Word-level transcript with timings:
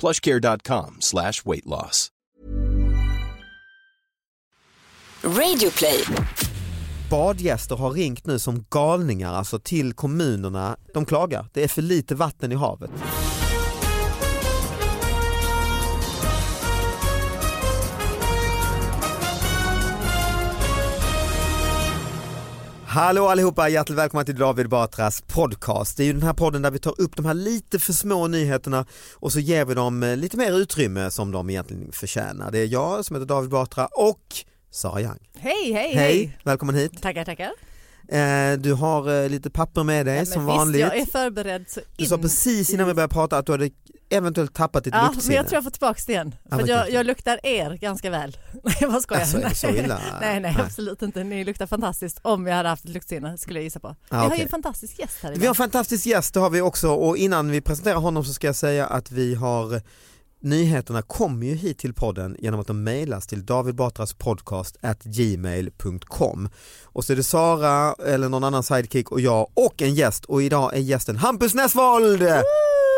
plushcare.com 0.00 0.96
slash 1.00 1.32
weight 1.44 1.66
loss. 1.66 2.08
Radioplay. 5.24 6.04
Badgäster 7.10 7.76
har 7.76 7.90
ringt 7.90 8.26
nu 8.26 8.38
som 8.38 8.64
galningar 8.70 9.32
alltså 9.32 9.58
till 9.58 9.92
kommunerna. 9.92 10.76
De 10.94 11.06
klagar, 11.06 11.46
det 11.52 11.64
är 11.64 11.68
för 11.68 11.82
lite 11.82 12.14
vatten 12.14 12.52
i 12.52 12.54
havet. 12.54 12.90
Hallå 22.92 23.26
allihopa, 23.28 23.68
hjärtligt 23.68 23.98
välkomna 23.98 24.24
till 24.24 24.36
David 24.36 24.68
Batras 24.68 25.20
podcast. 25.26 25.96
Det 25.96 26.02
är 26.02 26.06
ju 26.06 26.12
den 26.12 26.22
här 26.22 26.32
podden 26.32 26.62
där 26.62 26.70
vi 26.70 26.78
tar 26.78 27.00
upp 27.00 27.16
de 27.16 27.26
här 27.26 27.34
lite 27.34 27.78
för 27.78 27.92
små 27.92 28.26
nyheterna 28.26 28.86
och 29.14 29.32
så 29.32 29.40
ger 29.40 29.64
vi 29.64 29.74
dem 29.74 30.02
eh, 30.02 30.16
lite 30.16 30.36
mer 30.36 30.52
utrymme 30.58 31.10
som 31.10 31.32
de 31.32 31.50
egentligen 31.50 31.92
förtjänar. 31.92 32.50
Det 32.50 32.58
är 32.58 32.66
jag 32.66 33.04
som 33.04 33.16
heter 33.16 33.26
David 33.26 33.50
Batra 33.50 33.86
och 33.86 34.20
Sara 34.70 35.00
Young. 35.00 35.18
Hej, 35.38 35.72
hej, 35.72 35.94
Hej, 35.94 36.38
välkommen 36.44 36.74
hit. 36.74 37.02
Tackar, 37.02 37.24
tackar. 37.24 37.52
Eh, 38.08 38.58
Du 38.58 38.72
har 38.72 39.22
eh, 39.22 39.28
lite 39.28 39.50
papper 39.50 39.84
med 39.84 40.06
dig 40.06 40.18
Ja, 40.18 40.24
som 40.26 40.46
visst, 40.46 40.56
vanligt. 40.56 40.80
Jag 40.80 40.96
är 40.98 41.06
förberedd 41.06 41.64
så 41.68 41.80
Du 41.96 42.06
sa 42.06 42.14
in 42.14 42.20
precis 42.22 42.70
innan 42.70 42.86
vi 42.86 42.94
började 42.94 43.14
prata 43.14 43.38
att 43.38 43.46
du 43.46 43.52
hade 43.52 43.70
eventuellt 44.10 44.54
tappat 44.54 44.84
ditt 44.84 44.94
Ja, 44.94 45.02
luktsinne. 45.02 45.26
men 45.26 45.36
jag 45.36 45.46
tror 45.48 45.56
jag 45.56 45.64
får 45.64 45.70
tillbaka 45.70 46.00
det 46.06 46.12
igen. 46.12 46.34
Ja, 46.42 46.50
För 46.50 46.56
vad 46.58 46.68
jag, 46.68 46.90
jag 46.90 47.06
luktar 47.06 47.40
er 47.46 47.70
ganska 47.76 48.10
väl. 48.10 48.36
Nej, 48.64 48.76
jag 48.80 48.90
bara 48.90 49.00
skojar. 49.00 49.20
Alltså, 49.20 49.38
det 49.38 49.54
så 49.54 49.68
illa? 49.68 50.00
nej, 50.20 50.40
nej, 50.40 50.40
Nej. 50.40 50.56
absolut 50.66 51.02
inte. 51.02 51.24
Ni 51.24 51.44
luktar 51.44 51.66
fantastiskt 51.66 52.20
om 52.22 52.46
jag 52.46 52.56
hade 52.56 52.68
haft 52.68 52.84
ett 52.84 52.90
luktsinne 52.90 53.38
skulle 53.38 53.58
jag 53.58 53.64
gissa 53.64 53.80
på. 53.80 53.96
vi 54.10 54.16
har 54.16 54.36
ju 54.36 54.42
en 54.42 54.48
fantastisk 54.48 54.98
gäst 54.98 55.18
här 55.22 55.30
Vi 55.30 55.34
har 55.36 55.40
idag. 55.42 55.48
en 55.48 55.54
fantastisk 55.54 56.06
gäst, 56.06 56.34
det 56.34 56.40
har 56.40 56.50
vi 56.50 56.60
också 56.60 56.88
och 56.90 57.16
innan 57.16 57.50
vi 57.50 57.60
presenterar 57.60 57.96
honom 57.98 58.24
så 58.24 58.32
ska 58.32 58.46
jag 58.46 58.56
säga 58.56 58.86
att 58.86 59.10
vi 59.10 59.34
har 59.34 59.82
Nyheterna 60.42 61.02
kommer 61.02 61.46
ju 61.46 61.54
hit 61.54 61.78
till 61.78 61.94
podden 61.94 62.36
genom 62.38 62.60
att 62.60 62.66
de 62.66 62.84
mejlas 62.84 63.26
till 63.26 63.46
David 63.46 63.74
Batras 63.74 64.14
podcast 64.14 64.76
at 64.82 65.02
gmail.com 65.04 66.48
och 66.84 67.04
så 67.04 67.12
är 67.12 67.16
det 67.16 67.22
Sara 67.22 67.94
eller 68.06 68.28
någon 68.28 68.44
annan 68.44 68.62
sidekick 68.62 69.10
och 69.10 69.20
jag 69.20 69.50
och 69.54 69.82
en 69.82 69.94
gäst 69.94 70.24
och 70.24 70.42
idag 70.42 70.74
är 70.76 70.80
gästen 70.80 71.16
Hampus 71.16 71.54
Näsvold! 71.54 72.22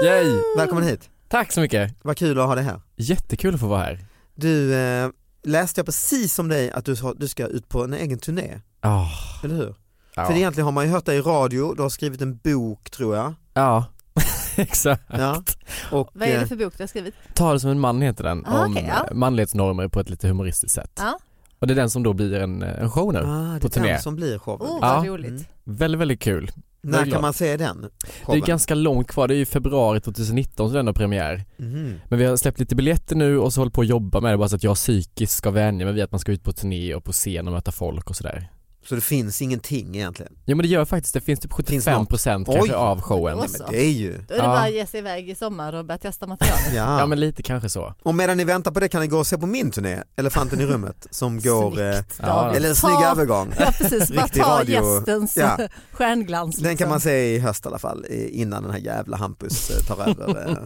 Yay! 0.02 0.42
Välkommen 0.56 0.84
hit, 0.84 1.10
Tack 1.28 1.52
så 1.52 1.60
mycket, 1.60 1.94
vad 2.02 2.16
kul 2.16 2.38
att 2.40 2.46
ha 2.46 2.54
dig 2.54 2.64
här. 2.64 2.80
jättekul 2.96 3.54
att 3.54 3.60
få 3.60 3.66
vara 3.66 3.80
här. 3.82 3.98
Du, 4.34 4.74
eh, 4.74 5.10
läste 5.42 5.78
jag 5.78 5.86
precis 5.86 6.34
som 6.34 6.48
dig 6.48 6.70
att 6.70 6.84
du, 6.84 6.96
du 7.16 7.28
ska 7.28 7.46
ut 7.46 7.68
på 7.68 7.84
en 7.84 7.94
egen 7.94 8.18
turné, 8.18 8.60
Ja, 8.82 9.08
eller 9.44 9.54
hur? 9.54 9.74
ja. 10.14 10.26
För 10.26 10.34
egentligen 10.34 10.64
har 10.64 10.72
man 10.72 10.84
ju 10.84 10.90
hört 10.90 11.04
dig 11.06 11.16
i 11.18 11.20
radio, 11.20 11.74
du 11.74 11.82
har 11.82 11.88
skrivit 11.88 12.20
en 12.20 12.36
bok 12.36 12.90
tror 12.90 13.16
jag. 13.16 13.34
ja. 13.54 13.84
exakt. 14.56 15.02
Ja. 15.08 15.42
Och, 15.90 16.10
Vad 16.14 16.28
är 16.28 16.34
eh, 16.34 16.40
det 16.40 16.46
för 16.46 16.56
bok 16.56 16.72
du 16.78 16.82
har 16.82 16.88
skrivit? 16.88 17.14
Ta 17.34 17.52
det 17.52 17.60
som 17.60 17.70
en 17.70 17.80
man 17.80 18.02
heter 18.02 18.24
den, 18.24 18.46
Ah, 18.46 18.64
om 18.64 18.72
okej, 18.72 18.84
ja. 18.88 19.06
eh, 19.10 19.14
manlighetsnormer 19.14 19.88
på 19.88 20.00
ett 20.00 20.10
lite 20.10 20.28
humoristiskt 20.28 20.74
sätt. 20.74 20.92
Ja. 20.98 21.18
Och 21.58 21.66
det 21.66 21.72
är 21.72 21.76
den 21.76 21.90
som 21.90 22.02
då 22.02 22.12
blir 22.12 22.34
en, 22.34 22.62
eh, 22.62 22.82
en 22.82 22.90
show 22.90 23.12
nu. 23.12 23.18
Ah, 23.18 23.54
det 23.54 23.60
på 23.60 23.66
är 23.66 23.70
turné. 23.70 23.92
den 23.92 24.02
som 24.02 24.16
blir 24.16 24.38
showen. 24.38 24.60
Oh, 24.62 24.80
vad 24.80 25.06
Ja. 25.06 25.10
roligt. 25.10 25.30
Mm. 25.30 25.44
Väldigt, 25.64 26.00
väldigt 26.00 26.20
kul. 26.20 26.50
När 26.84 27.04
glad. 27.04 27.12
kan 27.12 27.22
man 27.22 27.32
se 27.32 27.56
den? 27.56 27.80
Det 27.80 27.88
är 28.22 28.26
showen? 28.26 28.40
ganska 28.40 28.74
långt 28.74 29.08
kvar, 29.08 29.28
det 29.28 29.34
är 29.34 29.38
ju 29.38 29.46
februari 29.46 30.00
2019 30.00 30.68
som 30.68 30.76
den 30.76 30.86
har 30.86 30.94
premiär. 30.94 31.44
Mhm. 31.56 31.94
Men 32.08 32.18
vi 32.18 32.24
har 32.24 32.36
släppt 32.36 32.58
lite 32.60 32.74
biljetter 32.76 33.16
nu 33.16 33.38
och 33.38 33.52
så 33.52 33.60
håller 33.60 33.70
på 33.70 33.80
att 33.80 33.86
jobba 33.86 34.20
med 34.20 34.32
det 34.32 34.38
bara 34.38 34.48
så 34.48 34.56
att 34.56 34.64
jag 34.64 34.76
psykiskt 34.76 35.32
ska 35.36 35.50
vänja 35.50 35.84
mig 35.84 35.94
vid 35.94 36.04
att 36.04 36.10
man 36.10 36.20
ska 36.20 36.32
ut 36.32 36.44
på 36.44 36.52
turné 36.52 36.94
och 36.94 37.04
på 37.04 37.12
scen 37.12 37.46
och 37.46 37.52
möta 37.52 37.72
folk 37.72 38.10
och 38.10 38.16
sådär. 38.16 38.50
Så 38.84 38.94
det 38.94 39.00
finns 39.00 39.42
ingenting 39.42 39.96
egentligen? 39.96 40.32
Jo 40.46 40.56
men 40.56 40.62
det 40.62 40.68
gör 40.68 40.84
faktiskt, 40.84 41.14
det 41.14 41.20
finns 41.20 41.40
typ 41.40 41.68
Finns 41.68 41.86
75% 41.86 41.98
något? 42.38 42.46
kanske 42.46 42.62
Oj. 42.62 42.70
av 42.74 43.00
showen. 43.00 43.38
Nej, 43.38 43.48
men 43.58 43.70
det 43.70 43.80
är 43.84 43.90
ju... 43.90 44.12
Då 44.28 44.34
är 44.34 44.38
det 44.38 44.44
Ja. 44.44 44.48
bara 44.48 44.58
att 44.60 44.72
ge 44.72 44.86
sig 44.86 44.98
iväg 45.00 45.30
i 45.30 45.34
sommar 45.34 45.72
och 45.72 45.84
börja 45.84 45.98
testa 45.98 46.26
materialet. 46.26 46.74
Ja. 46.74 47.00
Ja 47.00 47.06
men 47.06 47.20
lite 47.20 47.42
kanske 47.42 47.68
så. 47.68 47.94
Och 48.02 48.14
medan 48.14 48.36
ni 48.36 48.44
väntar 48.44 48.70
på 48.70 48.80
det 48.80 48.88
kan 48.88 49.00
ni 49.00 49.06
gå 49.06 49.18
och 49.18 49.26
se 49.26 49.38
på 49.38 49.46
min 49.46 49.70
turné, 49.70 50.02
Elefanten 50.16 50.60
i 50.60 50.66
rummet, 50.66 51.06
som 51.10 51.40
går... 51.40 51.80
Eh, 51.80 51.96
Ja. 52.18 52.54
Eller 52.54 52.68
en 52.68 52.74
Ta- 52.74 52.80
snygg 52.80 53.06
övergång. 53.10 53.52
Ja 53.58 53.72
precis, 53.78 54.12
bara 54.12 54.28
ta 54.28 54.42
radio. 54.42 54.74
gästens 54.96 55.36
Ja. 55.36 55.58
stjärnglans. 55.92 56.56
Den 56.56 56.64
kan 56.64 56.70
liksom. 56.70 56.88
man 56.88 57.00
se 57.00 57.34
i 57.34 57.38
höst 57.38 57.64
i 57.64 57.68
alla 57.68 57.78
fall, 57.78 58.04
eh, 58.10 58.40
innan 58.40 58.62
den 58.62 58.72
här 58.72 58.78
jävla 58.78 59.16
Hampus 59.16 59.70
eh, 59.70 59.86
tar 59.86 60.02
över, 60.10 60.48
eh, 60.50 60.56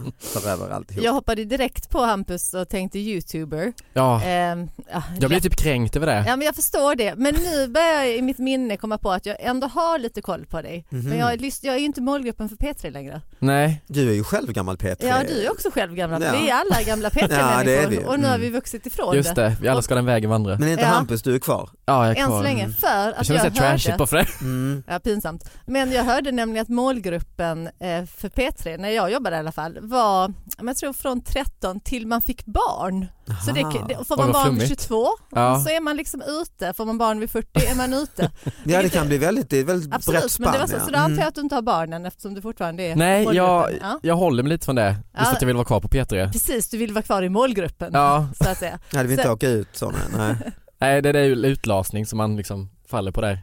tar 0.41 0.49
över 0.49 0.69
alltihop. 0.69 1.03
Jag 1.03 1.13
hoppade 1.13 1.45
direkt 1.45 1.89
på 1.89 1.99
Hampus 2.05 2.53
och 2.53 2.69
tänkte 2.69 2.99
youtuber. 2.99 3.73
Ja, 3.93 4.21
ja, 4.25 5.03
jag 5.19 5.29
blir 5.29 5.39
typ 5.39 5.55
kränkt 5.55 5.95
över 5.95 6.07
det. 6.07 6.23
Ja 6.27 6.35
men 6.35 6.45
jag 6.45 6.55
förstår 6.55 6.95
det, 6.95 7.15
men 7.17 7.35
nu 7.35 7.67
börjar 7.67 7.93
jag 8.03 8.06
i 8.15 8.21
mitt 8.21 8.37
minne 8.39 8.77
komma 8.77 8.97
på 8.97 9.11
att 9.11 9.25
jag 9.25 9.37
ändå 9.39 9.67
har 9.67 9.99
lite 9.99 10.21
koll 10.21 10.45
på 10.45 10.61
dig. 10.61 10.85
Mhm. 10.89 11.09
Men 11.09 11.17
jag, 11.17 11.33
är 11.33 11.65
jag 11.65 11.75
är 11.75 11.79
ju 11.79 11.85
inte 11.85 12.01
målgruppen 12.01 12.49
för 12.49 12.55
P3 12.55 12.91
längre. 12.91 13.21
Nej, 13.39 13.81
Du 13.87 14.09
är 14.09 14.13
ju 14.13 14.23
själv 14.23 14.51
gammal 14.51 14.75
P3. 14.77 14.95
Ja 14.99 15.15
du 15.27 15.45
är 15.45 15.51
också 15.51 15.69
själv 15.71 15.93
gamla, 15.95 16.19
Ja. 16.25 16.31
vi 16.41 16.49
är 16.49 16.53
alla 16.53 16.81
gamla 16.83 17.09
Ja, 17.15 17.27
det 17.27 17.31
är 17.31 17.63
P3-människor 17.63 17.89
vi. 17.89 17.97
och 18.07 18.19
nu 18.19 18.27
har 18.27 18.35
Mm. 18.35 18.41
vi 18.41 18.49
vuxit 18.49 18.85
ifrån 18.85 19.15
just 19.15 19.35
det. 19.35 19.55
Vi 19.61 19.67
alla 19.67 19.81
ska 19.81 19.95
den 19.95 20.05
vägen 20.05 20.29
vandra. 20.29 20.57
Men 20.59 20.67
är 20.67 20.71
inte 20.71 20.83
Ja. 20.83 20.89
Hampus, 20.89 21.21
du 21.23 21.35
är 21.35 21.39
kvar? 21.39 21.69
Ja, 21.85 22.07
jag 22.07 22.17
är 22.17 22.21
Än 22.21 22.27
kvar. 22.27 22.37
så 22.37 22.43
länge, 22.43 22.69
för 22.69 22.87
Jag 22.87 23.15
att 23.17 23.29
jag 23.29 23.55
trashigt 23.55 23.87
hörde, 23.87 23.97
bara 23.97 24.07
för 24.07 24.17
det. 24.17 24.27
Mm. 24.41 24.83
ja 24.87 24.99
pinsamt, 24.99 25.49
men 25.65 25.91
jag 25.91 26.03
hörde 26.03 26.31
nämligen 26.31 26.61
att 26.61 26.69
målgruppen 26.69 27.67
eh, 27.67 28.05
för 28.05 28.29
P3, 28.29 28.77
när 28.77 28.89
jag 28.89 29.11
jobbade 29.11 29.35
i 29.35 29.39
alla 29.39 29.51
fall, 29.51 29.77
var, 29.81 30.33
jag 30.61 30.77
tror 30.77 30.93
från 30.93 31.21
13 31.21 31.79
till 31.79 32.07
man 32.07 32.21
fick 32.21 32.45
barn. 32.45 33.05
Så 33.45 33.51
det, 33.51 33.61
det, 33.87 34.05
får 34.07 34.17
man 34.17 34.31
barn 34.31 34.43
vid 34.55 34.63
flummigt. 34.63 34.81
22 34.81 35.07
Ja. 35.31 35.59
så 35.59 35.69
är 35.69 35.81
man 35.81 35.97
liksom 35.97 36.21
ute, 36.27 36.73
får 36.73 36.85
man 36.85 36.97
barn 36.97 37.19
vid 37.19 37.31
40 37.31 37.65
är 37.71 37.75
man 37.75 37.93
ute. 37.97 38.31
Ja 38.63 38.81
det 38.81 38.89
kan 38.89 39.07
bli 39.07 39.17
väldigt, 39.17 39.49
det 39.49 39.57
är 39.57 39.63
väldigt 39.63 39.89
brett 39.89 39.97
Absolut, 39.97 40.31
spann. 40.31 40.43
men 40.43 40.53
det 40.53 40.59
var 40.59 40.67
så, 40.67 40.75
ja. 40.75 40.85
så 40.85 40.91
då 40.91 40.97
antar 40.97 41.17
jag 41.21 41.27
att 41.27 41.35
du 41.35 41.41
inte 41.41 41.55
har 41.55 41.61
barnen 41.61 42.05
eftersom 42.05 42.33
du 42.33 42.41
fortfarande 42.41 42.83
är 42.83 42.95
Nej, 42.95 43.23
jag. 43.23 43.71
Ja. 43.81 43.99
jag 44.03 44.15
håller 44.15 44.43
mig 44.43 44.49
lite 44.49 44.65
från 44.65 44.75
det. 44.75 44.89
Just 44.89 44.99
Ja. 45.13 45.31
att 45.31 45.41
jag 45.41 45.47
vill 45.47 45.55
vara 45.55 45.65
kvar 45.65 45.79
på 45.79 45.87
P3. 45.87 46.31
Precis, 46.31 46.69
du 46.69 46.77
vill 46.77 46.93
vara 46.93 47.01
kvar 47.03 47.21
i 47.23 47.29
målgruppen 47.29 47.89
Ja, 47.93 48.27
så 48.43 48.49
att 48.49 48.57
säga. 48.57 48.79
Det 48.91 49.03
vill 49.03 49.11
inte 49.11 49.23
Så- 49.23 49.31
åka 49.33 49.49
ut 49.49 49.67
sådana, 49.73 49.97
nej. 50.17 50.35
nej 50.79 51.01
det 51.01 51.09
är 51.09 51.23
ju 51.23 51.35
utlasning 51.45 52.05
som 52.05 52.17
man 52.17 52.35
liksom 52.35 52.69
faller 52.87 53.11
på 53.11 53.21
där. 53.21 53.39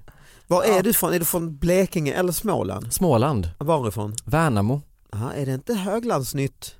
Var 0.46 0.64
Ja. 0.64 0.78
är 0.78 0.82
du 0.82 0.92
från? 0.92 1.14
Är 1.14 1.18
du 1.18 1.24
från 1.24 1.56
Blekinge 1.58 2.12
eller 2.12 2.32
Småland? 2.32 2.92
Småland, 2.92 3.50
Varifrån? 3.58 4.14
Värnamo. 4.24 4.82
Aha, 5.14 5.32
är 5.32 5.46
det 5.46 5.52
inte 5.54 5.74
Höglandsnytt? 5.74 6.74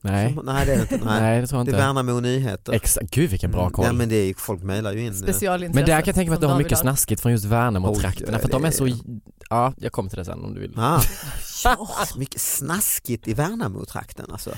Nej, 0.00 0.34
Som- 0.34 0.46
nej 0.46 0.66
det 0.66 0.72
är 0.72 0.76
det 0.76 0.82
inte. 0.82 1.04
Nej. 1.04 1.20
nej 1.22 1.40
det 1.40 1.46
tror 1.46 1.58
jag 1.60 1.66
Det 1.66 1.70
är 1.70 1.74
inte. 1.74 1.86
Värnamo 1.86 2.20
Nyheter. 2.20 2.72
Exakt, 2.72 3.10
gud 3.10 3.30
vilken 3.30 3.50
bra 3.50 3.70
koll. 3.70 3.84
Ja 3.84 3.92
men 3.92 4.08
det 4.08 4.16
är, 4.16 4.34
folk 4.34 4.62
mejlar 4.62 4.92
ju 4.92 5.00
in. 5.06 5.12
eh. 5.28 5.58
Men 5.60 5.74
där 5.74 5.84
kan 5.86 6.02
jag 6.06 6.14
tänka 6.14 6.30
mig 6.30 6.34
att 6.34 6.40
du 6.40 6.46
har 6.46 6.58
mycket 6.58 6.78
snaskigt 6.78 7.20
från 7.22 7.32
just 7.32 7.44
Värnamo-trakterna 7.44 8.38
för 8.38 8.44
att 8.44 8.50
de 8.52 8.64
är 8.64 8.70
så, 8.70 8.88
ja 9.50 9.72
jag 9.76 9.92
kommer 9.92 10.10
till 10.10 10.18
det 10.18 10.24
sen 10.24 10.44
om 10.44 10.54
du 10.54 10.60
vill. 10.60 10.72
Ah, 10.76 11.02
Ja, 11.64 11.88
mycket 12.16 12.40
snaskigt 12.40 13.28
i 13.28 13.34
Värnamo-trakten 13.34 14.26
alltså. 14.32 14.50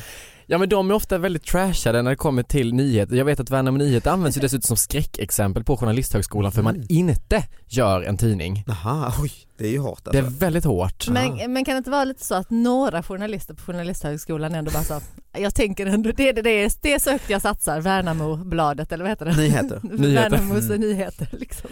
Ja 0.53 0.59
men 0.59 0.69
de 0.69 0.91
är 0.91 0.95
ofta 0.95 1.19
väldigt 1.19 1.45
trashade 1.45 2.03
när 2.03 2.11
det 2.11 2.17
kommer 2.17 2.43
till 2.43 2.75
nyheter. 2.75 3.17
Jag 3.17 3.25
vet 3.25 3.41
att 3.41 3.51
Värnamo 3.51 3.79
Nyheter 3.79 4.11
används 4.11 4.37
ju 4.37 4.41
dessutom 4.41 4.63
som 4.67 4.77
skräckexempel 4.77 5.65
på 5.65 5.77
Journalisthögskolan 5.77 6.53
för 6.53 6.63
man 6.63 6.75
Mm. 6.75 6.87
inte 6.91 7.45
gör 7.69 8.03
en 8.03 8.17
tidning. 8.17 8.65
Jaha, 8.67 9.13
oj, 9.23 9.33
det 9.59 9.65
är 9.67 9.71
ju 9.71 9.79
hårt 9.79 10.05
Det 10.13 10.19
är 10.19 10.23
alltså. 10.23 10.39
väldigt 10.41 10.65
hårt. 10.65 11.09
Men, 11.09 11.53
men 11.53 11.65
kan 11.65 11.75
det 11.75 11.79
inte 11.79 11.91
vara 11.91 12.05
lite 12.05 12.25
så 12.25 12.35
att 12.35 12.51
några 12.51 13.03
journalister 13.03 13.55
på 13.55 13.61
Journalisthögskolan 13.63 14.55
ändå 14.55 14.71
bara 14.71 14.83
så, 14.83 15.01
jag 15.39 15.55
tänker 15.55 15.87
ändå, 15.87 16.13
det, 16.17 16.33
det, 16.33 16.43
det, 16.43 16.51
är, 16.51 16.73
det 16.83 16.93
är 16.95 16.99
så 16.99 17.11
högt 17.11 17.31
jag 17.31 17.43
satsar, 17.43 17.81
Värnamo-bladet 17.81 18.93
eller 18.93 19.05
vad 19.05 19.11
heter 19.11 19.27
det? 19.27 19.37
Nyheter. 19.37 19.81
Nyheter. 19.83 20.31
Värnamos 20.31 20.65
Mm. 20.65 20.81
nyheter 20.81 21.29
liksom. 21.33 21.71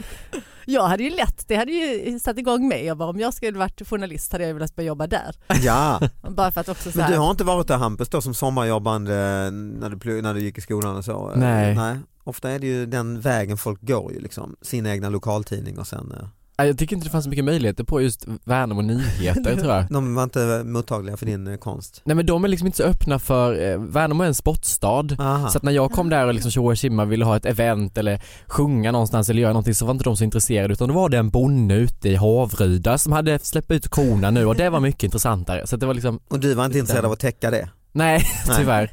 Jag 0.71 0.89
hade 0.89 1.03
ju 1.03 1.11
lätt, 1.11 1.49
det 1.49 1.57
hade 1.57 1.73
ju 1.73 2.19
satt 2.19 2.39
igång 2.39 2.69
mig. 2.69 2.85
Jag 2.85 2.97
bara, 2.97 3.09
om 3.09 3.21
jag 3.21 3.35
skulle 3.35 3.59
varit 3.59 3.89
journalist 3.89 4.33
hade 4.33 4.47
jag 4.47 4.55
velat 4.55 4.77
börja 4.77 4.87
jobba 4.87 5.07
där. 5.07 5.37
Ja, 5.63 6.01
Bara 6.29 6.51
för 6.51 6.61
att 6.61 6.69
också 6.69 6.93
så 6.93 6.99
men 6.99 7.07
här, 7.07 7.13
du 7.13 7.19
har 7.19 7.31
inte 7.31 7.45
varit 7.45 7.69
där 7.69 7.77
Hampus 7.77 8.09
då 8.09 8.21
som 8.21 8.35
sommarjobbande 8.35 9.15
när 9.51 9.91
du, 9.91 10.23
när 10.23 10.35
du 10.35 10.41
gick 10.41 10.59
i 10.59 10.61
skolan 10.61 10.97
och 10.97 11.05
så? 11.05 11.33
Nej. 11.37 11.75
Nej. 11.75 11.97
Ofta 12.25 12.51
är 12.51 12.59
det 12.59 12.67
ju 12.67 12.87
den 12.87 13.21
vägen 13.21 13.57
folk 13.57 13.83
går 13.83 14.13
ju 14.13 14.21
liksom, 14.21 14.57
sin 14.63 14.87
egna 14.87 15.09
lokaltidning 15.09 15.79
och 15.79 15.87
sen 15.87 16.13
eh, 16.21 16.29
Jag 16.63 16.79
tycker 16.79 16.97
inte 16.97 17.07
det 17.07 17.11
fanns 17.11 17.25
så 17.25 17.31
mycket 17.31 17.45
möjligheter 17.45 17.85
på 17.85 18.01
just 18.03 18.25
Värnamo 18.45 18.83
Nyheter 18.83 19.57
tror 19.57 19.73
jag. 19.75 19.85
de 19.91 20.15
var 20.15 20.23
inte 20.23 20.63
mottagliga 20.65 21.17
för 21.17 21.27
din 21.27 21.47
eh, 21.47 21.57
konst. 21.57 22.01
Nej 22.05 22.17
men 22.17 22.27
de 22.27 22.45
är 22.45 22.49
liksom 22.49 22.67
inte 22.67 22.77
så 22.77 22.83
öppna 22.83 23.19
för, 23.19 23.71
eh, 23.71 23.79
Värnamo 23.79 24.23
är 24.23 24.27
en 24.27 24.35
sportstad 24.35 25.05
Aha. 25.19 25.49
Så 25.49 25.59
att 25.59 25.63
när 25.63 25.73
jag 25.73 25.91
kom 25.93 26.09
där 26.11 26.27
och 26.27 26.35
liksom 26.35 26.51
tjoa 26.51 26.67
och 26.71 26.77
tjimma 26.77 27.05
ville 27.05 27.25
ha 27.25 27.37
ett 27.37 27.47
event 27.47 27.99
eller 27.99 28.23
sjunga 28.47 28.93
någonstans 28.93 29.29
eller 29.29 29.43
göra 29.43 29.53
någonting 29.53 29.75
så 29.75 29.85
var 29.87 29.93
inte 29.93 30.05
de 30.05 30.17
så 30.17 30.25
intresserade 30.25 30.73
utan 30.73 30.89
då 30.89 30.95
var 30.95 31.09
det 31.09 31.19
en 31.19 31.31
bonde 31.31 31.75
ute 31.75 32.09
i 32.09 32.17
Havryda 32.17 32.99
som 32.99 33.13
hade 33.13 33.39
släppt 33.39 33.71
ut 33.71 33.89
korna 33.89 34.31
nu 34.31 34.47
och 34.47 34.57
det 34.57 34.71
var 34.71 34.81
mycket 34.81 35.03
intressantare. 35.09 35.67
Så 35.67 35.75
att 35.77 35.81
det 35.81 35.87
var 35.87 35.95
liksom, 35.95 36.21
Och 36.29 36.41
du 36.41 36.55
var 36.55 36.65
inte 36.65 36.79
intresserad 36.79 37.05
av 37.05 37.13
att 37.13 37.21
täcka 37.21 37.51
det? 37.51 37.69
nej 37.93 38.25
Nej. 38.49 38.57
tyvärr. 38.59 38.93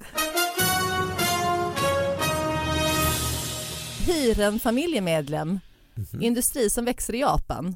hyr 4.05 4.39
en 4.39 4.59
familjemedlem, 4.59 5.59
Mhm. 5.97 6.21
industri 6.21 6.69
som 6.69 6.85
växer 6.85 7.15
i 7.15 7.19
Japan. 7.19 7.75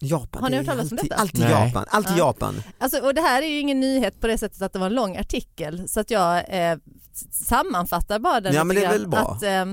Japan, 0.00 0.42
Har 0.42 0.50
ni 0.50 0.56
det 0.56 0.62
är 0.62 0.66
hört 0.66 0.76
talas 0.76 0.90
om 0.92 0.96
detta? 1.02 1.14
alltid 1.14 1.40
Nej. 1.40 1.50
Japan, 1.50 1.84
alltid 1.88 2.12
Ja. 2.12 2.18
Japan. 2.18 2.54
Alltså, 2.78 2.98
och 3.00 3.14
det 3.14 3.20
här 3.20 3.42
är 3.42 3.46
ju 3.46 3.58
ingen 3.60 3.80
nyhet 3.80 4.20
på 4.20 4.26
det 4.26 4.38
sättet 4.38 4.62
att 4.62 4.72
det 4.72 4.78
var 4.78 4.86
en 4.86 4.94
lång 4.94 5.16
artikel 5.16 5.88
så 5.88 6.00
att 6.00 6.10
jag 6.10 6.44
eh, 6.70 6.78
sammanfattar 7.32 8.18
bara 8.18 8.40
den 8.40 8.54
Ja, 8.54 8.64
men 8.64 8.76
det 8.76 8.84
är 8.84 8.92
väl 8.92 9.08
bra. 9.08 9.18
Att, 9.20 9.42
eh, 9.42 9.64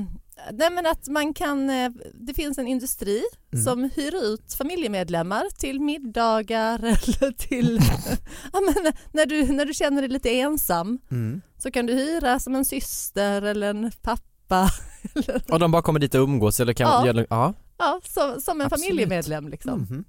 nej, 0.52 0.70
men 0.72 0.86
att 0.86 1.08
man 1.08 1.34
kan, 1.34 1.70
eh, 1.70 1.92
det 2.14 2.34
finns 2.34 2.58
en 2.58 2.68
industri 2.68 3.24
Mm. 3.54 3.66
som 3.66 3.84
hyr 3.96 4.16
ut 4.24 4.54
familjemedlemmar 4.54 5.46
till 5.58 5.80
middagar 5.82 6.80
eller 6.84 7.32
till, 7.32 7.80
ja, 8.54 8.60
men 8.62 8.94
när, 9.12 9.26
du, 9.26 9.46
när 9.54 9.66
du 9.66 9.74
känner 9.74 10.02
dig 10.02 10.10
lite 10.12 10.30
ensam 10.40 11.00
Mm. 11.12 11.42
så 11.58 11.72
kan 11.72 11.86
du 11.86 11.94
hyra 11.94 12.40
som 12.40 12.56
en 12.56 12.66
syster 12.66 13.42
eller 13.42 13.70
en 13.70 13.92
pappa. 14.02 14.70
Eller, 15.16 15.42
Och 15.52 15.60
de 15.60 15.72
bara 15.72 15.82
kommer 15.82 16.00
dit 16.00 16.16
och 16.16 16.22
umgås 16.22 16.60
eller 16.60 16.74
kan, 16.74 17.06
Ja. 17.08 17.14
ja. 17.16 17.26
ja. 17.30 17.54
Ja, 17.78 18.02
som, 18.04 18.42
som 18.42 18.62
en 18.62 18.66
Absolut. 18.68 18.86
familjemedlem. 18.88 19.48
Liksom. 19.48 19.80
Mhm. 19.80 20.04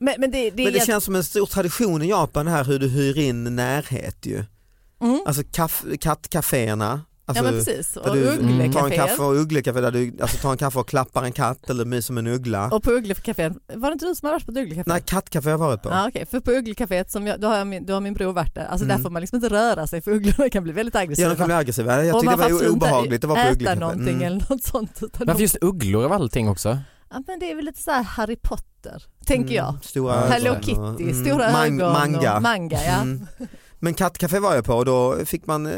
Men, 0.00 0.14
men 0.18 0.30
det, 0.30 0.50
det, 0.50 0.64
Men 0.64 0.72
det 0.72 0.78
är 0.78 0.86
känns 0.86 1.04
som 1.04 1.14
en 1.14 1.24
stor 1.24 1.46
tradition 1.46 2.02
i 2.02 2.08
Japan 2.08 2.46
här 2.46 2.64
hur 2.64 2.78
du 2.78 2.88
hyr 2.88 3.18
in 3.18 3.56
närhet 3.56 4.26
ju. 4.26 4.44
mm. 5.00 5.20
Alltså 5.26 5.42
kaff, 5.52 5.84
kattcaféerna. 6.00 7.00
Alltså, 7.24 7.44
ja 7.44 7.50
men 7.50 7.64
precis, 7.64 7.96
och 7.96 8.16
du 8.16 8.36
tar 8.72 8.84
en 8.84 8.90
kaffe 8.90 9.22
och 9.22 9.34
ugglekafé 9.34 9.80
där 9.80 9.90
du 9.90 10.12
alltså, 10.20 10.36
tar 10.38 10.50
en 10.52 10.56
kaffe 10.58 10.78
och 10.78 10.88
klappar 10.88 11.24
en 11.24 11.32
katt 11.32 11.70
eller 11.70 11.84
myser 11.84 12.14
med 12.14 12.26
en 12.26 12.32
uggla. 12.34 12.68
Och 12.68 12.82
på 12.82 12.90
Ugglekafén, 12.90 13.58
var 13.74 13.88
det 13.90 13.92
inte 13.92 14.06
du 14.06 14.14
som 14.14 14.26
har 14.26 14.32
varit 14.32 14.46
på 14.46 14.52
ett 14.52 14.58
Ugglekafé? 14.58 14.90
Nej 14.90 15.02
kattkafé 15.06 15.44
har 15.46 15.50
jag 15.50 15.58
varit 15.58 15.82
på. 15.82 15.88
Ja, 15.88 16.08
okej. 16.08 16.26
För 16.30 16.40
på 16.40 16.50
Ugglekaféet, 16.50 17.10
som 17.10 17.26
jag, 17.26 17.40
då, 17.40 17.48
har 17.48 17.56
jag 17.56 17.66
min, 17.66 17.86
då 17.86 17.94
har 17.94 18.00
min 18.00 18.14
bror 18.14 18.32
varit 18.32 18.54
där, 18.54 18.64
alltså 18.64 18.84
Mm. 18.84 18.96
där 18.96 19.02
får 19.02 19.10
man 19.10 19.20
liksom 19.20 19.36
inte 19.36 19.48
röra 19.48 19.86
sig 19.86 20.00
för 20.02 20.10
ugglorna 20.10 20.50
kan 20.50 20.62
bli 20.64 20.72
väldigt 20.72 20.94
aggressiva. 20.96 21.24
Ja, 21.28 21.30
de 21.34 21.36
kan 21.36 21.46
bli 21.46 21.54
aggressiva. 21.56 22.04
Jag 22.04 22.20
tyckte 22.20 22.36
det 22.36 22.52
var 22.52 22.68
obehagligt 22.68 23.24
att 23.24 23.28
vara 23.30 23.40
på 23.42 23.46
äta 23.46 23.52
ugglekafé. 23.52 23.80
någonting 23.80 24.08
Mm. 24.14 24.22
eller 24.26 24.46
något 24.50 24.62
sånt. 24.64 25.00
Varför 25.18 25.40
just 25.42 25.56
ugglor 25.60 26.04
av 26.04 26.12
allting 26.12 26.48
också? 26.48 26.78
Ja, 27.10 27.22
men 27.26 27.38
det 27.38 27.50
är 27.50 27.54
väl 27.56 27.64
lite 27.64 27.82
så 27.82 27.90
här 27.90 28.02
Harry 28.02 28.36
Potter, 28.36 29.02
tänker 29.26 29.54
jag. 29.54 29.68
Mm, 29.68 29.80
Stora 29.82 30.14
Hello 30.20 30.50
ögon 30.50 30.62
Kitty, 30.62 31.10
mm, 31.10 31.24
stora 31.26 31.50
mang- 31.50 31.66
ögon 31.66 31.92
Manga. 31.92 32.36
och 32.36 32.42
manga. 32.42 32.78
Ja. 32.84 33.00
Mm. 33.00 33.26
Men 33.78 33.94
kattcafé 33.94 34.38
var 34.38 34.54
jag 34.54 34.64
på 34.64 34.74
och 34.74 34.84
då 34.84 35.16
fick 35.24 35.46
man 35.46 35.66
eh, 35.66 35.72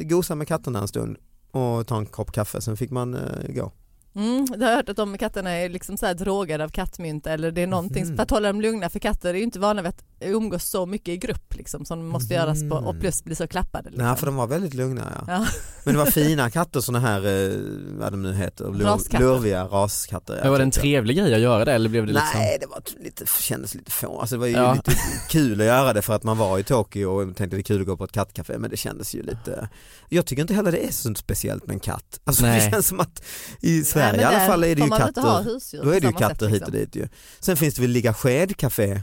gosa 0.00 0.34
med 0.34 0.48
katterna 0.48 0.78
en 0.78 0.88
stund 0.88 1.16
och 1.50 1.86
ta 1.86 1.96
en 1.96 2.06
kopp 2.06 2.32
kaffe, 2.32 2.60
sen 2.60 2.76
fick 2.76 2.90
man 2.90 3.14
eh, 3.14 3.20
gå. 3.54 3.72
Mm, 4.14 4.46
det 4.46 4.64
har 4.64 4.70
jag 4.70 4.76
hört 4.76 4.88
att 4.88 4.96
de 4.96 5.18
katterna 5.18 5.50
är 5.50 5.68
liksom 5.68 5.96
så 5.96 6.06
här 6.06 6.14
drogade 6.14 6.64
av 6.64 6.68
kattmynt 6.68 7.26
eller 7.26 7.50
det 7.50 7.62
är 7.62 7.66
någonting 7.66 8.04
Mhm. 8.06 8.16
för 8.16 8.22
att 8.22 8.30
hålla 8.30 8.48
dem 8.48 8.60
lugna 8.60 8.88
för 8.90 8.98
katter 8.98 9.28
är 9.30 9.34
ju 9.34 9.42
inte 9.42 9.58
vana 9.58 9.82
vid 9.82 9.88
att 9.88 10.04
umgås 10.20 10.64
så 10.64 10.86
mycket 10.86 11.08
i 11.08 11.16
grupp 11.16 11.54
liksom, 11.54 11.84
som 11.84 12.06
måste 12.06 12.34
göras 12.34 12.68
på, 12.70 12.76
och 12.76 13.00
plus 13.00 13.24
bli 13.24 13.34
så 13.34 13.46
klappade. 13.48 13.90
Liksom. 13.90 14.06
Nej 14.06 14.16
för 14.16 14.26
de 14.26 14.36
var 14.36 14.46
väldigt 14.46 14.74
lugna 14.74 15.12
ja. 15.16 15.24
Ja. 15.34 15.46
Men 15.84 15.94
det 15.94 15.98
var 15.98 16.06
fina 16.10 16.50
katter 16.50 16.80
sådana 16.80 17.08
här, 17.08 17.18
eh, 17.26 17.56
vad 17.98 18.12
de 18.12 18.22
nu 18.22 18.34
heter, 18.34 18.64
Raskatter. 18.64 19.18
lurviga 19.26 19.64
raskatter. 19.64 20.38
Men 20.42 20.50
var 20.50 20.58
det 20.58 20.64
en 20.64 20.70
trevlig 20.70 21.16
grej 21.16 21.34
att 21.34 21.40
göra 21.40 21.64
det 21.64 21.72
eller 21.72 21.88
blev 21.88 22.06
det 22.06 22.12
liksom? 22.12 22.30
Nej 22.40 22.58
det 22.60 22.66
var 22.66 22.82
lite, 23.04 23.24
kändes 23.40 23.74
lite 23.74 23.90
få, 23.90 24.20
alltså 24.20 24.34
det 24.34 24.40
var 24.40 24.46
ju 24.46 24.52
Ja. 24.52 24.74
lite 24.74 24.92
kul 25.30 25.60
att 25.60 25.66
göra 25.66 25.92
det 25.92 26.02
för 26.02 26.14
att 26.14 26.22
man 26.24 26.38
var 26.38 26.58
i 26.58 26.62
Tokyo 26.64 27.06
och 27.08 27.36
tänkte 27.36 27.56
det 27.56 27.60
är 27.60 27.62
kul 27.62 27.80
att 27.80 27.86
gå 27.86 27.96
på 27.96 28.04
ett 28.04 28.12
kattcafé 28.12 28.58
men 28.58 28.70
det 28.70 28.76
kändes 28.76 29.14
ju 29.14 29.22
lite, 29.22 29.68
jag 30.08 30.26
tycker 30.26 30.42
inte 30.42 30.54
heller 30.54 30.72
det 30.72 30.86
är 30.88 30.92
så 30.92 31.14
speciellt 31.14 31.66
med 31.66 31.74
en 31.74 31.80
katt. 31.80 32.20
Alltså 32.24 32.42
det 32.42 32.48
Nej. 32.48 32.70
känns 32.70 32.86
som 32.88 33.00
att 33.00 33.22
i 33.60 33.84
Sverige 33.84 34.07
Nej, 34.12 34.24
men 34.24 34.32
i 34.32 34.36
alla 34.36 34.46
fall 34.46 34.64
är 34.64 34.74
det 34.74 34.82
ju 34.82 34.88
man 34.88 34.98
väl 34.98 35.08
inte 35.08 35.20
ha 35.20 35.44
katter, 35.44 35.84
då 35.84 35.90
är 35.90 36.00
det 36.00 36.06
ju 36.06 36.12
katter 36.12 36.46
sätt, 36.46 36.54
hit 36.54 36.62
och 36.62 36.72
liksom. 36.72 36.72
dit 36.72 36.96
ju. 36.96 37.08
Sen 37.40 37.56
finns 37.56 37.74
det 37.74 37.82
väl 37.82 37.90
ligga 37.90 38.14
sked-café 38.14 39.02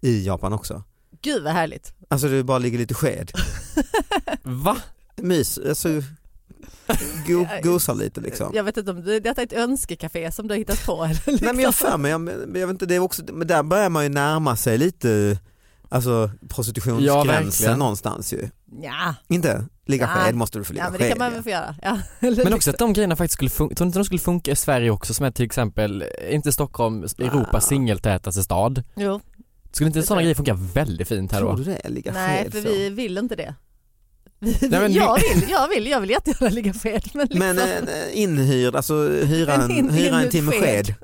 i 0.00 0.26
Japan 0.26 0.52
också. 0.52 0.82
Gud 1.22 1.42
vad 1.42 1.52
härligt. 1.52 1.94
Alltså 2.08 2.28
det 2.28 2.44
bara 2.44 2.58
ligger 2.58 2.78
lite 2.78 2.94
sked. 2.94 3.32
Va? 4.42 4.76
Mys, 5.16 5.58
alltså 5.58 5.88
go, 7.26 7.46
gosar 7.62 7.94
lite 7.94 8.20
liksom. 8.20 8.50
Jag 8.54 8.64
vet 8.64 8.76
inte 8.76 8.90
om 8.90 9.04
det, 9.04 9.20
detta 9.20 9.42
är 9.42 9.46
ett 9.46 9.52
önskecafé 9.52 10.32
som 10.32 10.48
du 10.48 10.54
har 10.54 10.58
hittat 10.58 10.86
på. 10.86 11.04
Eller 11.04 11.14
liksom. 11.14 11.38
Nej 11.40 11.54
men 11.54 11.58
jag 11.58 11.68
har 11.68 11.72
för 11.72 11.98
mig, 11.98 12.10
jag, 12.10 12.20
men 12.20 12.54
jag 12.54 12.66
vet 12.66 12.74
inte, 12.74 12.86
det 12.86 12.94
är 12.94 12.98
också, 12.98 13.22
men 13.32 13.46
där 13.46 13.62
börjar 13.62 13.88
man 13.88 14.02
ju 14.02 14.08
närma 14.08 14.56
sig 14.56 14.78
lite 14.78 15.38
Alltså 15.88 16.30
Ja, 16.40 16.48
prostitutionsgränsen 16.48 17.26
verkligen. 17.44 17.78
någonstans 17.78 18.32
ju. 18.32 18.48
Ja, 18.82 19.14
Inte? 19.28 19.64
Ligga 19.86 20.04
Ja. 20.14 20.24
sked 20.24 20.34
måste 20.34 20.58
du 20.58 20.64
få 20.64 20.72
ligga 20.72 20.84
ja 20.84 20.90
men 20.90 21.00
det 21.00 21.08
kan 21.08 21.18
man 21.18 21.32
väl 21.32 21.42
få 21.42 21.50
göra. 21.50 21.74
Ja. 21.82 21.98
Men 22.44 22.52
också 22.54 22.70
att 22.70 22.78
de 22.78 22.92
grejerna 22.92 23.16
faktiskt 23.16 23.32
skulle 23.34 23.50
funka, 23.50 23.74
tror 23.74 23.86
inte 23.86 23.98
de 23.98 24.04
skulle 24.04 24.18
funka 24.18 24.50
i 24.50 24.56
Sverige 24.56 24.90
också 24.90 25.14
som 25.14 25.26
är 25.26 25.30
till 25.30 25.44
exempel, 25.44 26.04
inte 26.30 26.52
Stockholm 26.52 27.02
Europas 27.18 27.64
Ah. 27.64 27.68
singeltätaste 27.68 28.42
stad? 28.42 28.82
Jo, 28.96 29.20
Skulle 29.72 29.86
inte 29.88 30.02
sådana 30.02 30.18
tror 30.18 30.22
grejer 30.22 30.34
funka 30.34 30.54
väldigt 30.54 31.08
fint 31.08 31.32
här 31.32 31.38
Tror 31.38 31.50
då? 31.50 31.56
du 31.56 31.64
det? 31.64 31.88
Ligga 31.88 32.12
nej 32.12 32.42
sked 32.44 32.52
för 32.52 32.60
så? 32.60 32.68
vi 32.68 32.90
vill 32.90 33.18
inte 33.18 33.36
det. 33.36 33.54
Nej, 34.38 34.60
jag, 34.70 35.16
vi- 35.16 35.40
vill, 35.40 35.50
jag 35.50 35.68
vill, 35.68 35.86
jag 35.86 36.00
vill 36.00 36.10
jättegärna 36.10 36.48
ligga 36.50 36.72
sked. 36.72 37.02
Men, 37.14 37.26
liksom, 37.26 37.38
Men 37.38 37.58
eh, 37.88 37.94
inhyrd, 38.20 38.76
alltså 38.76 38.94
hyra 39.08 39.54
En 39.54 39.60
en, 39.60 39.70
in- 39.70 39.90
hyra 39.90 40.20
en 40.20 40.28
timme 40.30 40.52
sked. 40.52 40.94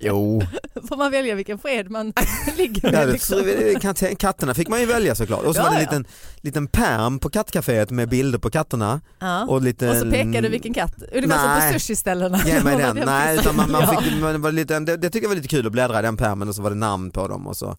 Jo, 0.00 0.42
får 0.88 0.96
man 0.96 1.10
välja 1.12 1.34
vilken 1.34 1.58
sked 1.58 1.90
man 1.90 2.12
ligger 2.56 2.92
med. 2.92 3.08
Liksom. 3.12 3.38
katt- 3.80 4.18
Katterna 4.18 4.54
fick 4.54 4.68
man 4.68 4.80
ju 4.80 4.86
välja 4.86 5.14
såklart. 5.14 5.44
Och 5.44 5.54
så 5.54 5.60
Ja, 5.60 5.64
var 5.64 5.70
det 5.70 5.76
en 5.76 5.82
ja. 5.84 5.90
liten, 5.90 6.06
liten 6.40 6.66
pärm 6.66 7.18
på 7.18 7.30
kattcaféet 7.30 7.90
med 7.90 8.08
bilder 8.08 8.38
på 8.38 8.50
katterna. 8.50 9.00
Ja. 9.18 9.44
Och, 9.46 9.62
lite, 9.62 9.90
Och 9.90 9.96
så 9.96 10.10
pekar 10.10 10.42
du 10.42 10.48
vilken 10.48 10.74
katt, 10.74 10.94
ungefär 11.12 11.58
som 11.62 11.72
på 11.72 11.78
sushiställena. 11.78 12.40
Ge 12.46 12.60
mig 12.62 12.76
den. 12.82 13.02
Nej, 13.06 13.38
utan 13.38 13.56
man, 13.56 13.70
man 13.70 13.82
Ja. 13.82 14.00
fick, 14.02 14.20
man 14.20 14.42
var 14.42 14.52
lite, 14.52 14.78
det, 14.80 14.96
det 14.96 15.10
tycker 15.10 15.24
jag 15.24 15.28
var 15.28 15.36
lite 15.36 15.48
kul 15.48 15.66
att 15.66 15.72
bläddra 15.72 15.98
i 15.98 16.02
den 16.02 16.16
pärmen 16.16 16.48
och 16.48 16.54
så 16.54 16.62
var 16.62 16.70
det 16.70 16.76
namn 16.76 17.10
på 17.10 17.28
dem 17.28 17.46
och 17.46 17.56
så 17.56 17.76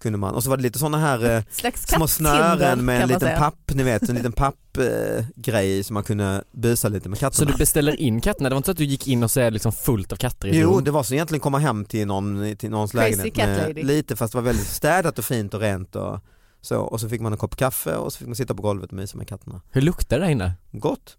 kunde 0.00 0.18
man, 0.18 0.34
och 0.34 0.44
så 0.44 0.50
var 0.50 0.56
det 0.56 0.62
lite 0.62 0.78
sådana 0.78 0.98
här 0.98 1.36
eh, 1.36 1.42
slags 1.50 1.82
små 1.88 2.06
snören 2.06 2.84
med 2.84 3.02
en 3.02 3.08
liten 3.08 3.20
säga. 3.20 3.38
papp, 3.38 3.74
ni 3.74 3.82
vet, 3.82 4.08
en 4.08 4.16
liten 4.16 4.32
pappgrej 4.32 5.18
eh, 5.18 5.24
grej 5.36 5.84
som 5.84 5.94
man 5.94 6.02
kunde 6.02 6.44
busa 6.52 6.88
lite 6.88 7.08
med 7.08 7.18
så 7.18 7.24
katterna. 7.24 7.50
du 7.50 7.58
beställer 7.58 8.00
in 8.00 8.20
katterna? 8.20 8.48
Det 8.48 8.54
var 8.54 8.56
inte 8.56 8.66
så 8.66 8.70
att 8.70 8.78
du 8.78 8.84
gick 8.84 9.08
in 9.08 9.22
och 9.22 9.30
så 9.30 9.40
är 9.40 9.44
det 9.44 9.50
liksom 9.50 9.72
fullt 9.72 10.12
av 10.12 10.16
katter 10.16 10.48
i 10.48 10.60
Jo 10.60 10.80
det 10.80 10.90
var 10.90 11.02
så 11.02 11.14
egentligen 11.14 11.40
komma 11.40 11.58
hem 11.58 11.84
till, 11.84 12.06
någon, 12.06 12.56
till 12.56 12.70
någons 12.70 12.92
Crazy 12.92 13.16
lägenhet 13.16 13.74
med 13.76 13.84
lite 13.86 14.16
fast 14.16 14.32
det 14.32 14.38
var 14.38 14.42
väldigt 14.42 14.66
städat 14.66 15.18
och 15.18 15.24
fint 15.24 15.54
och 15.54 15.60
rent 15.60 15.96
och 15.96 16.20
så 16.60 16.80
och 16.80 17.00
så 17.00 17.08
fick 17.08 17.20
man 17.20 17.32
en 17.32 17.38
kopp 17.38 17.56
kaffe 17.56 17.96
och 17.96 18.12
så 18.12 18.18
fick 18.18 18.28
man 18.28 18.36
sitta 18.36 18.54
på 18.54 18.62
golvet 18.62 18.90
och 18.90 18.96
mysa 18.96 19.18
med 19.18 19.28
katterna. 19.28 19.60
Hur 19.70 19.80
luktar 19.80 20.18
det 20.18 20.24
där 20.24 20.30
inne? 20.32 20.52
Gott. 20.72 21.16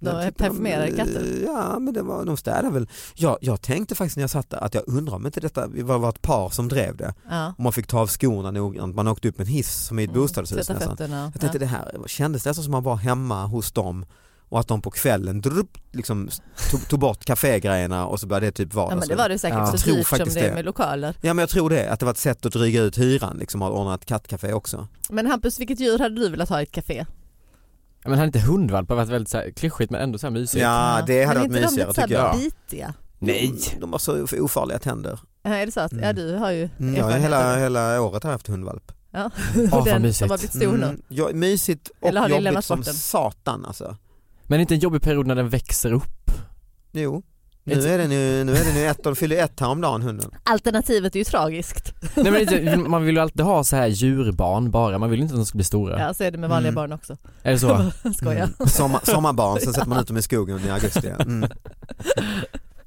De 0.00 0.10
eh, 0.10 0.96
katter. 0.96 1.42
Ja 1.46 1.78
men 1.78 1.94
det 1.94 2.02
var, 2.02 2.24
de 2.24 2.36
städade 2.36 2.70
väl. 2.70 2.88
Jag, 3.14 3.38
jag 3.40 3.60
tänkte 3.62 3.94
faktiskt 3.94 4.16
när 4.16 4.22
jag 4.22 4.30
satt 4.30 4.50
där 4.50 4.64
att 4.64 4.74
jag 4.74 4.84
undrar 4.86 5.14
om 5.14 5.26
inte 5.26 5.40
detta, 5.40 5.66
var, 5.66 5.98
var 5.98 6.08
ett 6.08 6.22
par 6.22 6.50
som 6.50 6.68
drev 6.68 6.96
det 6.96 7.14
Ja. 7.30 7.54
och 7.56 7.62
man 7.64 7.72
fick 7.72 7.86
ta 7.86 8.00
av 8.00 8.06
skorna 8.06 8.50
noggrant, 8.50 8.94
man 8.94 9.08
åkte 9.08 9.28
upp 9.28 9.38
med 9.38 9.46
en 9.46 9.52
hiss 9.52 9.86
som 9.86 9.98
i 9.98 10.04
ett 10.04 10.12
bostadshus 10.12 10.66
Tvätta 10.66 10.72
nästan. 10.78 10.96
fötterna. 10.96 11.30
Jag 11.34 11.40
tänkte 11.40 11.58
det 11.58 11.66
här 11.66 11.98
kändes 12.06 12.44
nästan 12.44 12.64
som 12.64 12.72
man 12.72 12.82
var 12.82 12.96
hemma 12.96 13.46
hos 13.46 13.72
dem 13.72 14.06
och 14.50 14.60
att 14.60 14.68
de 14.68 14.82
på 14.82 14.90
kvällen 14.90 15.40
drup, 15.40 15.78
liksom, 15.92 16.28
tog, 16.70 16.88
tog 16.88 16.98
bort 17.00 17.24
kafégrejerna 17.24 18.06
och 18.06 18.20
så 18.20 18.26
började 18.26 18.46
det 18.46 18.52
typ 18.52 18.74
vara 18.74 18.90
Ja, 18.90 18.96
men 18.96 19.08
det 19.08 19.14
var 19.14 19.28
det 19.28 19.38
säkert 19.38 19.58
Ja. 19.58 19.66
så 19.76 19.90
dyrt 19.90 20.06
som 20.06 20.18
det 20.34 20.40
är 20.40 20.54
med 20.54 20.64
lokaler. 20.64 21.14
Ja 21.20 21.34
men 21.34 21.42
jag 21.42 21.48
tror 21.48 21.70
det, 21.70 21.90
att 21.90 22.00
det 22.00 22.06
var 22.06 22.10
ett 22.12 22.18
sätt 22.18 22.46
att 22.46 22.52
dryga 22.52 22.82
ut 22.82 22.98
hyran 22.98 23.36
liksom 23.38 23.62
att 23.62 23.72
ordna 23.72 23.94
ett 23.94 24.04
kattcafé 24.04 24.52
också. 24.52 24.88
Men 25.10 25.26
Hampus, 25.26 25.60
vilket 25.60 25.80
djur 25.80 25.98
hade 25.98 26.14
du 26.14 26.28
velat 26.28 26.48
ha 26.48 26.60
i 26.60 26.62
ett 26.62 26.72
café? 26.72 27.06
Ja, 28.04 28.10
Men 28.10 28.18
hade 28.18 28.26
inte 28.26 28.38
hundvalpar 28.40 28.94
varit 28.96 29.08
väldigt 29.08 29.28
så 29.30 29.36
här 29.38 29.50
klyschigt 29.50 29.90
men 29.90 30.00
ändå 30.00 30.18
så 30.18 30.26
här 30.26 30.32
mysigt? 30.32 30.62
Ja 30.62 31.02
det 31.06 31.24
hade 31.24 31.38
varit 31.40 31.46
inte 31.46 31.58
de 31.58 31.64
mysigare 31.64 31.88
lite 31.88 32.00
så 32.00 32.06
tycker 32.06 32.20
här 32.22 32.26
jag. 32.28 32.36
bitiga? 32.38 32.94
Nej! 33.18 33.54
De, 33.74 33.80
de 33.80 33.92
har 33.92 33.98
så 33.98 34.26
ofarliga 34.44 34.78
tänder. 34.78 35.20
Ja, 35.42 35.50
Är 35.50 35.66
det 35.66 35.72
så 35.72 35.80
att, 35.80 35.92
ja 35.92 35.98
Mm. 35.98 36.16
du 36.16 36.34
har 36.36 36.50
ju 36.50 36.68
Mm, 36.78 36.94
ja, 36.96 37.08
hela, 37.08 37.52
det. 37.54 37.60
hela 37.60 38.00
året 38.02 38.22
har 38.22 38.30
jag 38.30 38.34
haft 38.34 38.46
hundvalp. 38.48 38.92
Ja. 39.10 39.30
Och 39.72 39.84
den 39.84 40.02
mysigt. 40.02 40.18
som 40.18 40.30
har 40.30 40.38
blivit 40.38 40.56
stor 40.56 40.72
nu. 40.76 40.84
Mm, 40.86 41.02
ja, 41.08 41.28
mysigt 41.34 41.90
och 42.00 42.08
Eller 42.08 42.20
har 42.20 42.28
jobbigt 42.28 42.64
som 42.64 42.80
den? 42.80 42.94
satan 42.94 43.64
alltså. 43.64 43.96
Men 44.44 44.60
inte 44.60 44.74
en 44.74 44.80
jobbig 44.80 45.02
period 45.02 45.26
när 45.26 45.34
den 45.34 45.48
växer 45.48 45.92
upp. 45.92 46.30
Jo, 46.92 47.22
nu 47.76 47.88
är 47.88 47.98
den 47.98 48.10
ju, 48.10 48.44
nu 48.44 48.52
är 48.52 48.64
den 48.64 48.76
ju 48.76 48.86
ett, 48.86 49.02
de 49.02 49.16
fyller 49.16 49.36
ett 49.44 49.60
häromdagen 49.60 50.02
hunden. 50.02 50.30
Alternativet 50.44 51.14
är 51.14 51.18
ju 51.18 51.24
tragiskt. 51.24 51.92
Nej, 52.16 52.62
men 52.64 52.90
man 52.90 53.04
vill 53.04 53.14
ju 53.14 53.20
alltid 53.22 53.40
ha 53.44 53.64
så 53.64 53.76
här 53.76 53.86
djurbarn 53.86 54.70
bara, 54.70 54.98
man 54.98 55.10
vill 55.10 55.20
inte 55.20 55.34
att 55.34 55.38
de 55.40 55.46
ska 55.46 55.56
bli 55.58 55.64
stora. 55.64 56.00
Ja, 56.00 56.14
så 56.14 56.24
är 56.24 56.30
det 56.30 56.38
med 56.38 56.50
vanliga 56.50 56.68
Mm. 56.68 56.74
barn 56.74 56.92
också. 56.92 57.16
Är 57.42 57.52
det 57.52 57.58
så? 57.58 57.90
Skojar. 58.16 58.44
Mm. 58.58 58.68
Sommar, 58.68 59.00
sommarbarn, 59.04 59.60
sen 59.60 59.72
sätter 59.72 59.88
man 59.88 60.00
ut 60.00 60.06
dem 60.06 60.16
i 60.16 60.22
skogen 60.22 60.60
i 60.66 60.70
augusti. 60.70 61.08
Mm. 61.20 61.50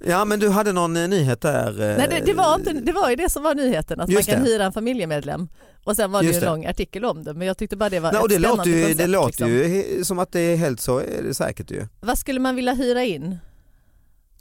Ja 0.05 0.25
men 0.25 0.39
du 0.39 0.49
hade 0.49 0.71
någon 0.71 0.97
eh, 0.97 1.07
nyhet 1.07 1.41
där. 1.41 1.69
eh, 1.91 1.97
Nej, 1.97 2.07
det, 2.09 2.21
det, 2.25 2.33
var 2.33 2.55
inte, 2.55 2.73
det 2.73 2.91
var 2.91 3.09
ju 3.09 3.15
det 3.15 3.29
som 3.31 3.43
var 3.43 3.55
nyheten, 3.55 3.99
att 4.01 4.09
Just 4.09 4.27
man 4.29 4.35
kan 4.35 4.43
det. 4.45 4.49
hyra 4.51 4.65
en 4.65 4.71
familjemedlem. 4.73 5.47
Och 5.83 5.95
sen 5.95 6.11
var 6.11 6.21
det 6.21 6.25
Just 6.27 6.35
ju 6.35 6.37
en 6.37 6.45
det. 6.45 6.49
lång 6.51 6.65
artikel 6.65 7.05
om 7.05 7.23
det, 7.23 7.33
men 7.33 7.47
jag 7.47 7.57
tyckte 7.57 7.77
bara 7.77 7.89
det 7.89 7.99
var 7.99 8.11
Nej, 8.11 8.19
och 8.21 8.25
ett 8.25 8.31
det 8.31 8.39
låter, 8.39 8.63
spännande 8.63 8.69
ju, 8.79 8.81
koncept, 8.83 8.97
det 8.97 9.07
låter 9.07 9.27
liksom. 9.27 9.49
ju 9.97 10.03
som 10.03 10.19
att 10.19 10.31
det 10.31 10.39
är 10.39 10.55
helt 10.57 10.79
så 10.81 10.97
är 10.99 11.23
det 11.27 11.33
säkert 11.33 11.71
ju. 11.71 11.87
Vad 12.01 12.17
skulle 12.17 12.39
man 12.39 12.55
vilja 12.55 12.73
hyra 12.73 13.03
in? 13.03 13.37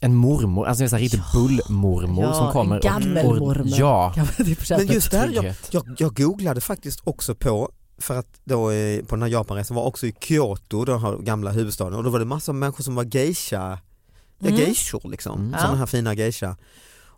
En 0.03 0.15
mormor, 0.15 0.67
alltså 0.67 0.83
en 0.85 0.91
sån 0.91 0.97
här 0.97 1.03
riktig 1.03 1.23
bullmormor 1.35 2.25
Ja, 2.25 2.35
som 2.35 2.53
kommer. 2.53 2.75
en 2.77 2.81
gammelmormor. 2.81 3.63
Ja. 3.67 4.15
Men 4.71 4.87
just 4.87 5.11
det 5.11 5.29
jag, 5.33 5.55
jag, 5.71 5.85
jag 5.99 6.15
googlade 6.17 6.61
faktiskt 6.61 7.01
också 7.05 7.35
på 7.35 7.71
för 7.99 8.19
att 8.19 8.27
då 8.45 8.71
eh, 8.71 9.05
på 9.05 9.15
den 9.17 9.23
här 9.23 9.29
Japanresan 9.29 9.75
var 9.75 9.85
också 9.85 10.07
i 10.07 10.15
Kyoto, 10.21 10.85
den 10.85 11.01
här 11.01 11.17
gamla 11.17 11.51
huvudstaden 11.51 11.95
och 11.95 12.05
då 12.05 12.11
var 12.11 12.19
det 12.19 12.25
massor 12.25 12.53
av 12.53 12.57
människor 12.57 12.85
som 12.85 12.95
var 12.95 13.05
geisha, 13.05 13.79
ja, 14.39 14.49
Mm. 14.49 14.61
geishor 14.61 15.09
liksom, 15.11 15.39
Mm. 15.41 15.53
sådana 15.53 15.73
Ja. 15.73 15.79
här 15.79 15.87
fina 15.87 16.15
geisha. 16.15 16.57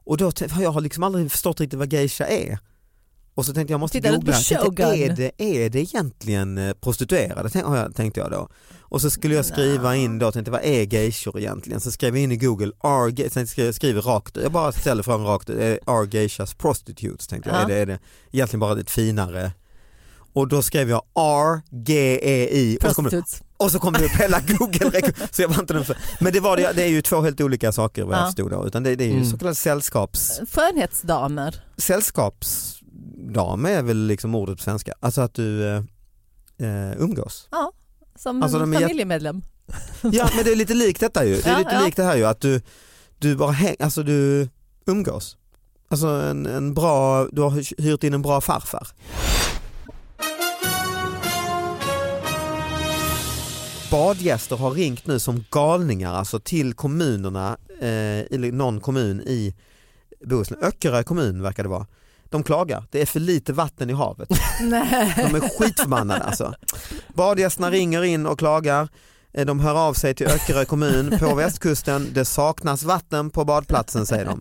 Och 0.04 0.16
då 0.16 0.32
jag 0.60 0.72
har 0.72 0.80
liksom 0.80 1.02
aldrig 1.02 1.30
förstått 1.30 1.60
riktigt 1.60 1.78
vad 1.78 1.92
geisha 1.92 2.24
är. 2.26 2.58
Och 3.34 3.46
så 3.46 3.52
tänkte 3.54 3.72
jag, 3.72 3.74
jag 3.74 3.80
måste 3.80 3.98
på 4.02 4.08
googla, 4.08 4.32
tänkte, 4.90 5.22
är, 5.22 5.32
det, 5.38 5.64
är 5.64 5.70
det 5.70 5.78
egentligen 5.80 6.58
eh, 6.58 6.72
prostituerade? 6.72 7.50
Tänkte 7.94 8.20
jag 8.20 8.30
då. 8.30 8.48
Och 8.80 9.00
så 9.00 9.10
skulle 9.10 9.34
jag 9.34 9.44
skriva 9.44 9.96
in 9.96 10.18
då, 10.18 10.32
tänkte 10.32 10.50
vad 10.50 10.60
är 10.64 10.82
geishor 10.94 11.38
egentligen? 11.38 11.80
Så 11.80 11.90
skrev 11.90 12.16
jag 12.16 12.22
in 12.22 12.32
i 12.32 12.36
google, 12.36 12.72
ge- 13.12 13.30
sen 13.30 13.46
skrev 13.46 13.72
skriver 13.72 14.02
rakt 14.02 14.36
jag 14.36 14.52
bara 14.52 14.72
ställer 14.72 15.02
frågan 15.02 15.26
rakt 15.26 15.50
ut, 15.50 15.78
are 15.86 16.08
geishas 16.10 16.54
prostitutes? 16.54 17.26
Tänkte 17.26 17.50
jag, 17.50 17.58
Ja. 17.58 17.62
är, 17.62 17.66
det, 17.68 17.74
är 17.82 17.86
det 17.86 17.98
egentligen 18.32 18.60
bara 18.60 18.80
ett 18.80 18.90
finare 18.90 19.52
och 20.34 20.48
då 20.48 20.62
skrev 20.62 20.90
jag 20.90 21.02
R-G-E-I 21.18 22.78
Prostitutes. 22.80 23.42
och 23.56 23.70
så 23.72 23.78
kom 23.78 23.92
det 23.92 24.04
upp 24.04 24.10
hela 24.20 24.40
google 24.40 25.00
så 25.30 25.42
jag 25.42 25.48
var 25.48 25.60
inte 25.60 25.74
den 25.74 25.84
för, 25.84 25.96
Men 26.20 26.32
det, 26.32 26.40
var 26.40 26.56
det, 26.56 26.72
det 26.76 26.82
är 26.82 26.88
ju 26.88 27.02
två 27.02 27.20
helt 27.20 27.40
olika 27.40 27.72
saker 27.72 28.04
vad 28.04 28.14
jag 28.16 28.22
Ja. 28.22 28.26
förstod 28.26 28.50
då, 28.50 28.66
utan 28.66 28.82
det, 28.82 28.96
det 28.96 29.04
är 29.04 29.08
ju 29.08 29.12
Mm. 29.12 29.24
så 29.30 29.38
kallade 29.38 29.54
sällskaps, 29.54 30.40
Skönhetsdamer. 30.52 31.64
Sällskapsdam 33.22 33.66
är 33.66 33.82
väl 33.82 34.06
liksom 34.06 34.34
ordet 34.34 34.56
på 34.56 34.62
svenska, 34.62 34.94
alltså 35.00 35.20
att 35.20 35.34
du 35.34 35.68
eh, 35.68 35.82
eh, 36.58 36.92
umgås. 36.98 37.48
Ja, 37.50 37.72
som 38.16 38.42
Alltså, 38.42 38.58
en 38.58 38.72
familjemedlem. 38.72 39.42
Ja 40.02 40.28
men 40.36 40.44
det 40.44 40.52
är 40.52 40.56
lite 40.56 40.74
likt 40.74 41.00
detta 41.00 41.24
ju, 41.24 41.34
det 41.34 41.46
är 41.46 41.52
Ja, 41.52 41.58
lite 41.58 41.74
ja. 41.74 41.84
likt 41.84 41.96
det 41.96 42.02
här 42.04 42.16
ju 42.16 42.24
att 42.24 42.40
du, 42.40 42.60
du 43.18 43.36
bara 43.36 43.52
häng, 43.52 43.76
alltså 43.80 44.02
du 44.02 44.48
umgås. 44.86 45.36
Alltså 45.88 46.06
en, 46.06 46.46
en 46.46 46.74
bra, 46.74 47.26
du 47.32 47.42
har 47.42 47.82
hyrt 47.82 48.04
in 48.04 48.14
en 48.14 48.22
bra 48.22 48.40
farfar. 48.40 48.88
Badgäster 53.90 54.56
har 54.56 54.70
ringt 54.70 55.06
nu 55.06 55.18
som 55.18 55.44
galningar 55.50 56.14
alltså 56.14 56.40
till 56.40 56.74
kommunerna, 56.74 57.56
eh, 57.80 58.20
eller 58.34 58.52
någon 58.52 58.80
kommun 58.80 59.20
i 59.20 59.54
Bohuslän, 60.26 60.62
Öckerö 60.62 61.02
kommun 61.02 61.42
verkar 61.42 61.62
det 61.62 61.68
vara. 61.68 61.86
De 62.32 62.42
klagar, 62.42 62.84
det 62.90 63.02
är 63.02 63.06
för 63.06 63.20
lite 63.20 63.52
vatten 63.52 63.90
i 63.90 63.92
havet. 63.92 64.28
De 64.60 65.34
är 65.34 65.58
skitförbannade 65.58 66.22
alltså. 66.22 66.54
Badgästerna 67.14 67.70
ringer 67.70 68.04
in 68.04 68.26
och 68.26 68.38
klagar. 68.38 68.88
Eh, 69.34 69.46
De 69.46 69.60
hör 69.60 69.74
av 69.88 69.94
sig 69.94 70.14
till 70.14 70.26
Öckerö 70.26 70.64
kommun 70.64 71.18
på 71.18 71.34
västkusten. 71.34 72.08
Det 72.14 72.24
saknas 72.24 72.82
vatten 72.82 73.30
på 73.30 73.44
badplatsen 73.44 74.06
säger 74.06 74.24
de. 74.24 74.40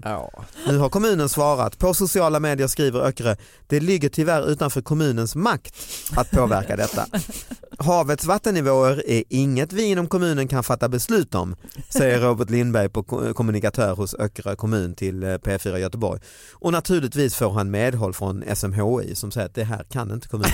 Nu 0.67 0.77
har 0.77 0.89
kommunen 0.89 1.29
svarat. 1.29 1.77
På 1.77 1.93
sociala 1.93 2.39
medier 2.39 2.67
skriver 2.67 2.99
Öckerö, 2.99 3.35
det 3.67 3.79
ligger 3.79 4.09
tyvärr 4.09 4.49
utanför 4.51 4.81
kommunens 4.81 5.35
makt 5.35 5.75
att 6.15 6.31
påverka 6.31 6.75
detta. 6.75 7.05
Havets 7.79 8.25
vattennivåer 8.25 9.03
är 9.09 9.23
inget 9.29 9.73
vi 9.73 9.83
inom 9.83 10.07
kommunen 10.07 10.47
kan 10.47 10.63
fatta 10.63 10.89
beslut 10.89 11.35
om, 11.35 11.55
säger 11.89 12.19
Robert 12.21 12.49
Lindberg 12.49 12.89
på 12.89 13.03
ko- 13.03 13.33
kommunikatör 13.33 13.95
hos 13.95 14.13
Öckerö 14.13 14.55
kommun 14.55 14.95
till 14.95 15.23
eh, 15.23 15.27
P4 15.27 15.77
Göteborg. 15.77 16.21
Och 16.53 16.71
naturligtvis 16.71 17.35
får 17.35 17.51
han 17.51 17.71
medhåll 17.71 18.13
från 18.13 18.43
SMHI 18.55 19.15
som 19.15 19.31
säger 19.31 19.47
att 19.47 19.55
det 19.55 19.63
här 19.63 19.83
kan 19.91 20.11
inte 20.11 20.27
kommunen. 20.27 20.51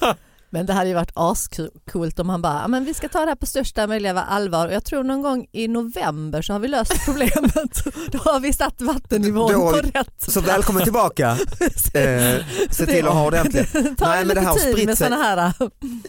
Men 0.50 0.66
det 0.66 0.72
hade 0.72 0.88
ju 0.88 0.94
varit 0.94 1.10
ascoolt 1.14 2.18
om 2.18 2.28
han 2.28 2.42
bara, 2.42 2.60
"Ja, 2.62 2.68
men 2.68 2.84
vi 2.84 2.94
ska 2.94 3.08
ta 3.08 3.20
det 3.20 3.26
här 3.26 3.34
på 3.36 3.46
största 3.46 3.86
möjliga 3.86 4.22
allvar 4.22 4.66
och 4.66 4.72
jag 4.74 4.84
tror 4.84 5.04
någon 5.04 5.22
gång 5.22 5.46
i 5.52 5.68
november 5.68 6.42
så 6.42 6.52
har 6.52 6.60
vi 6.60 6.68
löst 6.68 7.04
problemet. 7.04 7.84
Då 8.12 8.18
har 8.18 8.40
vi 8.40 8.52
satt 8.52 8.80
vattennivån 8.80 9.52
Då- 9.52 9.70
på 9.70 9.76
rätt 9.76 10.14
Så 10.18 10.40
välkommen 10.40 10.82
tillbaka. 10.82 11.38
Eh, 11.94 12.44
se 12.70 12.86
till 12.86 13.06
att 13.06 13.14
ha 13.14 13.26
ordentligt. 13.26 13.72
Ta 13.98 14.08
Nej, 14.08 14.24
men 14.24 14.34
det 14.34 14.40
här 14.40 14.48
har 14.48 14.74
tid 14.74 14.86
med 14.86 14.98
sådana 14.98 15.16
här. 15.16 15.52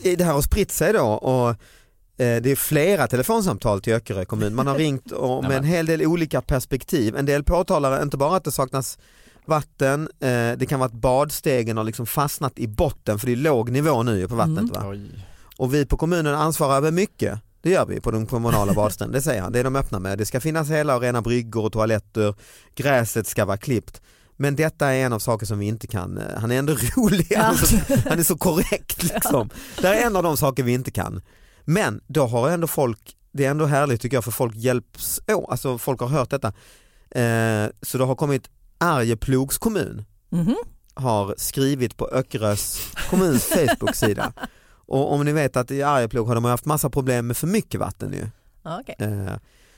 I 0.01 0.15
Det 0.15 0.24
här 0.24 0.34
har 0.34 0.41
spritt 0.41 0.72
sig 0.72 0.93
då 0.93 1.05
och 1.05 1.50
eh, 1.50 1.55
det 2.41 2.51
är 2.51 2.55
flera 2.55 3.08
telefonsamtal 3.08 3.81
till 3.81 3.93
Öckerö 3.93 4.25
kommun. 4.25 4.55
Man 4.55 4.67
har 4.67 4.75
ringt 4.75 5.05
med 5.48 5.58
en 5.58 5.63
hel 5.63 5.86
del 5.86 6.01
olika 6.05 6.41
perspektiv. 6.41 7.15
En 7.17 7.25
del 7.25 7.43
påtalar 7.43 8.03
inte 8.03 8.17
bara 8.17 8.38
att 8.38 8.43
det 8.43 8.51
saknas 8.51 8.98
vatten, 9.50 10.10
eh, 10.20 10.51
det 10.58 10.70
kan 10.70 10.79
vara 10.79 10.88
att 10.88 10.94
badstegen 10.94 11.77
har 11.77 11.84
liksom 11.84 12.06
fastnat 12.06 12.60
i 12.60 12.68
botten 12.68 13.20
för 13.20 13.27
det 13.27 13.34
är 13.34 13.38
låg 13.38 13.70
nivå 13.70 14.03
nu 14.03 14.27
på 14.27 14.36
vattnet. 14.36 14.70
Va? 14.70 14.84
Oj. 14.86 15.25
Och 15.58 15.74
vi 15.74 15.86
på 15.86 15.98
kommunen 15.98 16.36
ansvarar 16.36 16.77
över 16.77 16.91
mycket. 16.91 17.39
Det 17.62 17.70
gör 17.70 17.86
vi 17.86 18.01
på 18.01 18.12
de 18.12 18.25
kommunala 18.25 18.74
badstränderna, 18.74 19.18
det 19.18 19.22
säger 19.22 19.41
han. 19.41 19.51
Det 19.51 19.60
är 19.60 19.63
de 19.63 19.75
öppna 19.75 20.00
med. 20.00 20.18
Det 20.18 20.25
ska 20.25 20.39
finnas 20.39 20.70
hela 20.70 20.96
och 20.96 21.01
rena 21.01 21.22
bryggor 21.22 21.65
och 21.65 21.74
toaletter, 21.74 22.36
gräset 22.75 23.27
ska 23.27 23.46
vara 23.46 23.58
klippt. 23.58 24.01
Men 24.38 24.56
detta 24.56 24.88
är 24.88 25.06
en 25.06 25.13
av 25.13 25.20
saker 25.20 25.46
som 25.46 25.60
vi 25.60 25.65
inte 25.65 25.88
kan, 25.88 26.18
eh, 26.18 26.39
han 26.39 26.51
är 26.51 26.60
ändå 26.60 26.74
rolig, 26.98 27.36
han, 27.36 27.53
är 27.53 27.58
så, 27.58 27.75
han 28.10 28.20
är 28.20 28.24
så 28.24 28.38
korrekt 28.38 29.03
liksom. 29.03 29.50
Det 29.82 29.88
är 29.88 30.08
en 30.08 30.15
av 30.15 30.24
de 30.24 30.38
saker 30.38 30.63
vi 30.63 30.74
inte 30.74 30.91
kan. 30.91 31.22
Men 31.65 32.01
då 32.08 32.25
har 32.25 32.50
ändå 32.50 32.68
folk, 32.68 33.15
det 33.32 33.46
är 33.46 33.51
ändå 33.51 33.65
härligt 33.65 34.01
tycker 34.01 34.18
jag 34.18 34.24
för 34.24 34.32
folk 34.32 34.56
hjälps 34.56 35.22
åt, 35.27 35.50
alltså 35.50 35.77
folk 35.77 36.00
har 36.00 36.08
hört 36.08 36.29
detta. 36.29 36.48
Eh, 37.12 37.70
så 37.82 37.98
det 37.98 38.03
har 38.03 38.15
kommit 38.15 38.50
Arjeplogs 38.79 39.57
kommun 39.57 40.05
Mhm. 40.31 40.55
har 40.93 41.36
skrivit 41.38 41.98
på 41.98 42.07
Öckerös 42.07 42.91
kommuns 43.09 43.43
Facebook-sida. 43.55 44.33
Och 44.71 45.13
om 45.13 45.25
ni 45.25 45.31
vet 45.31 45.57
att 45.57 45.71
i 45.71 45.83
Arjeplog 45.83 46.27
har 46.27 46.36
de 46.36 46.43
haft 46.45 46.65
massa 46.65 46.89
problem 46.89 47.27
med 47.27 47.38
för 47.38 47.48
mycket 47.48 47.79
vatten 47.79 48.13
ju. 48.13 48.27
Okej. 48.79 48.95
Eh, 49.00 49.33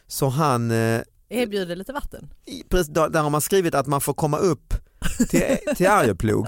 Så 0.07 0.27
han, 0.29 0.71
eh, 0.71 1.01
Erbjuder 1.29 1.75
lite 1.75 1.93
vatten. 1.93 2.33
där 3.11 3.21
har 3.21 3.29
man 3.29 3.41
skrivit 3.41 3.75
att 3.75 3.87
man 3.87 4.01
får 4.01 4.13
komma 4.13 4.37
upp 4.37 4.73
till, 5.29 5.57
till 5.75 5.87
Arjeplog. 5.87 6.47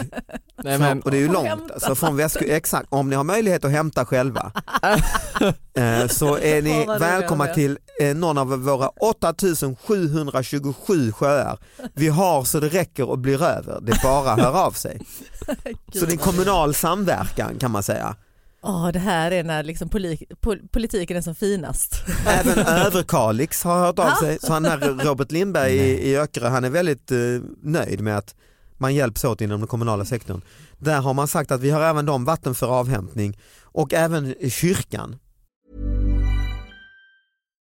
Nej, 0.64 0.78
men, 0.80 1.02
och 1.02 1.12
det 1.12 1.18
är 1.18 1.22
ju 1.22 1.32
långt, 1.32 1.72
alltså 1.72 1.96
från 1.96 2.20
västku- 2.20 2.52
exakt, 2.52 2.86
om 2.90 3.10
ni 3.10 3.16
har 3.16 3.24
möjlighet 3.24 3.66
att 3.66 3.72
hämta 3.72 4.06
själva 4.06 4.52
eh, 5.78 6.08
så 6.08 6.38
är 6.38 6.62
ni 6.62 6.86
välkomna 7.00 7.48
till 7.48 7.78
eh, 8.02 8.16
någon 8.16 8.38
av 8.38 8.48
våra 8.64 8.88
8727 8.88 11.12
sjöar. 11.12 11.60
Vi 11.94 12.08
har 12.08 12.44
så 12.44 12.60
det 12.60 12.70
räcker 12.70 13.10
och 13.10 13.20
blir 13.20 13.44
över, 13.44 13.80
det 13.82 13.92
är 13.92 14.04
bara 14.04 14.32
att 14.32 14.40
höra 14.40 14.60
av 14.66 14.72
sig. 14.72 15.02
Så 15.94 16.06
det 16.06 16.08
är 16.08 16.12
en 16.12 16.18
kommunal 16.18 16.74
samverkan 16.74 17.58
kan 17.60 17.72
man 17.72 17.84
säga. 17.84 18.16
Åh, 18.64 18.90
det 18.92 19.00
här 19.00 19.32
är 19.32 19.44
när 19.44 19.64
liksom 19.64 19.90
poli- 19.90 20.36
pol- 20.42 20.68
politiken 20.72 21.18
är 21.18 21.22
som 21.22 21.36
finast. 21.36 22.04
Även 22.28 22.60
Överkalix 22.68 23.64
har 23.64 23.80
hört 23.80 24.00
av 24.00 24.06
Ja. 24.06 24.16
sig, 24.22 24.38
så 24.42 24.54
han 24.54 24.66
här 24.66 24.78
Robert 24.78 25.32
Lindberg 25.32 25.74
i, 25.74 26.10
i 26.12 26.18
Öckerö 26.18 26.48
han 26.50 26.64
är 26.64 26.70
väldigt 26.70 27.12
eh, 27.12 27.18
nöjd 27.62 28.02
med 28.02 28.18
att 28.18 28.36
man 28.78 28.96
hjälps 28.96 29.24
åt 29.24 29.42
inom 29.42 29.60
den 29.60 29.68
kommunala 29.68 30.06
sektorn. 30.06 30.42
Där 30.78 31.02
har 31.02 31.14
man 31.14 31.28
sagt 31.28 31.52
att 31.52 31.62
vi 31.62 31.70
har 31.70 31.82
även 31.82 32.06
de 32.06 32.26
vatten 32.26 32.56
för 32.56 32.68
avhämtning 32.68 33.38
och 33.64 33.94
även 33.94 34.36
kyrkan. 34.50 35.16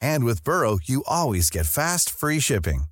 And 0.00 0.24
with 0.24 0.44
Burrow, 0.44 0.78
you 0.84 1.02
always 1.06 1.50
get 1.50 1.66
fast, 1.66 2.10
free 2.10 2.40
shipping. 2.40 2.84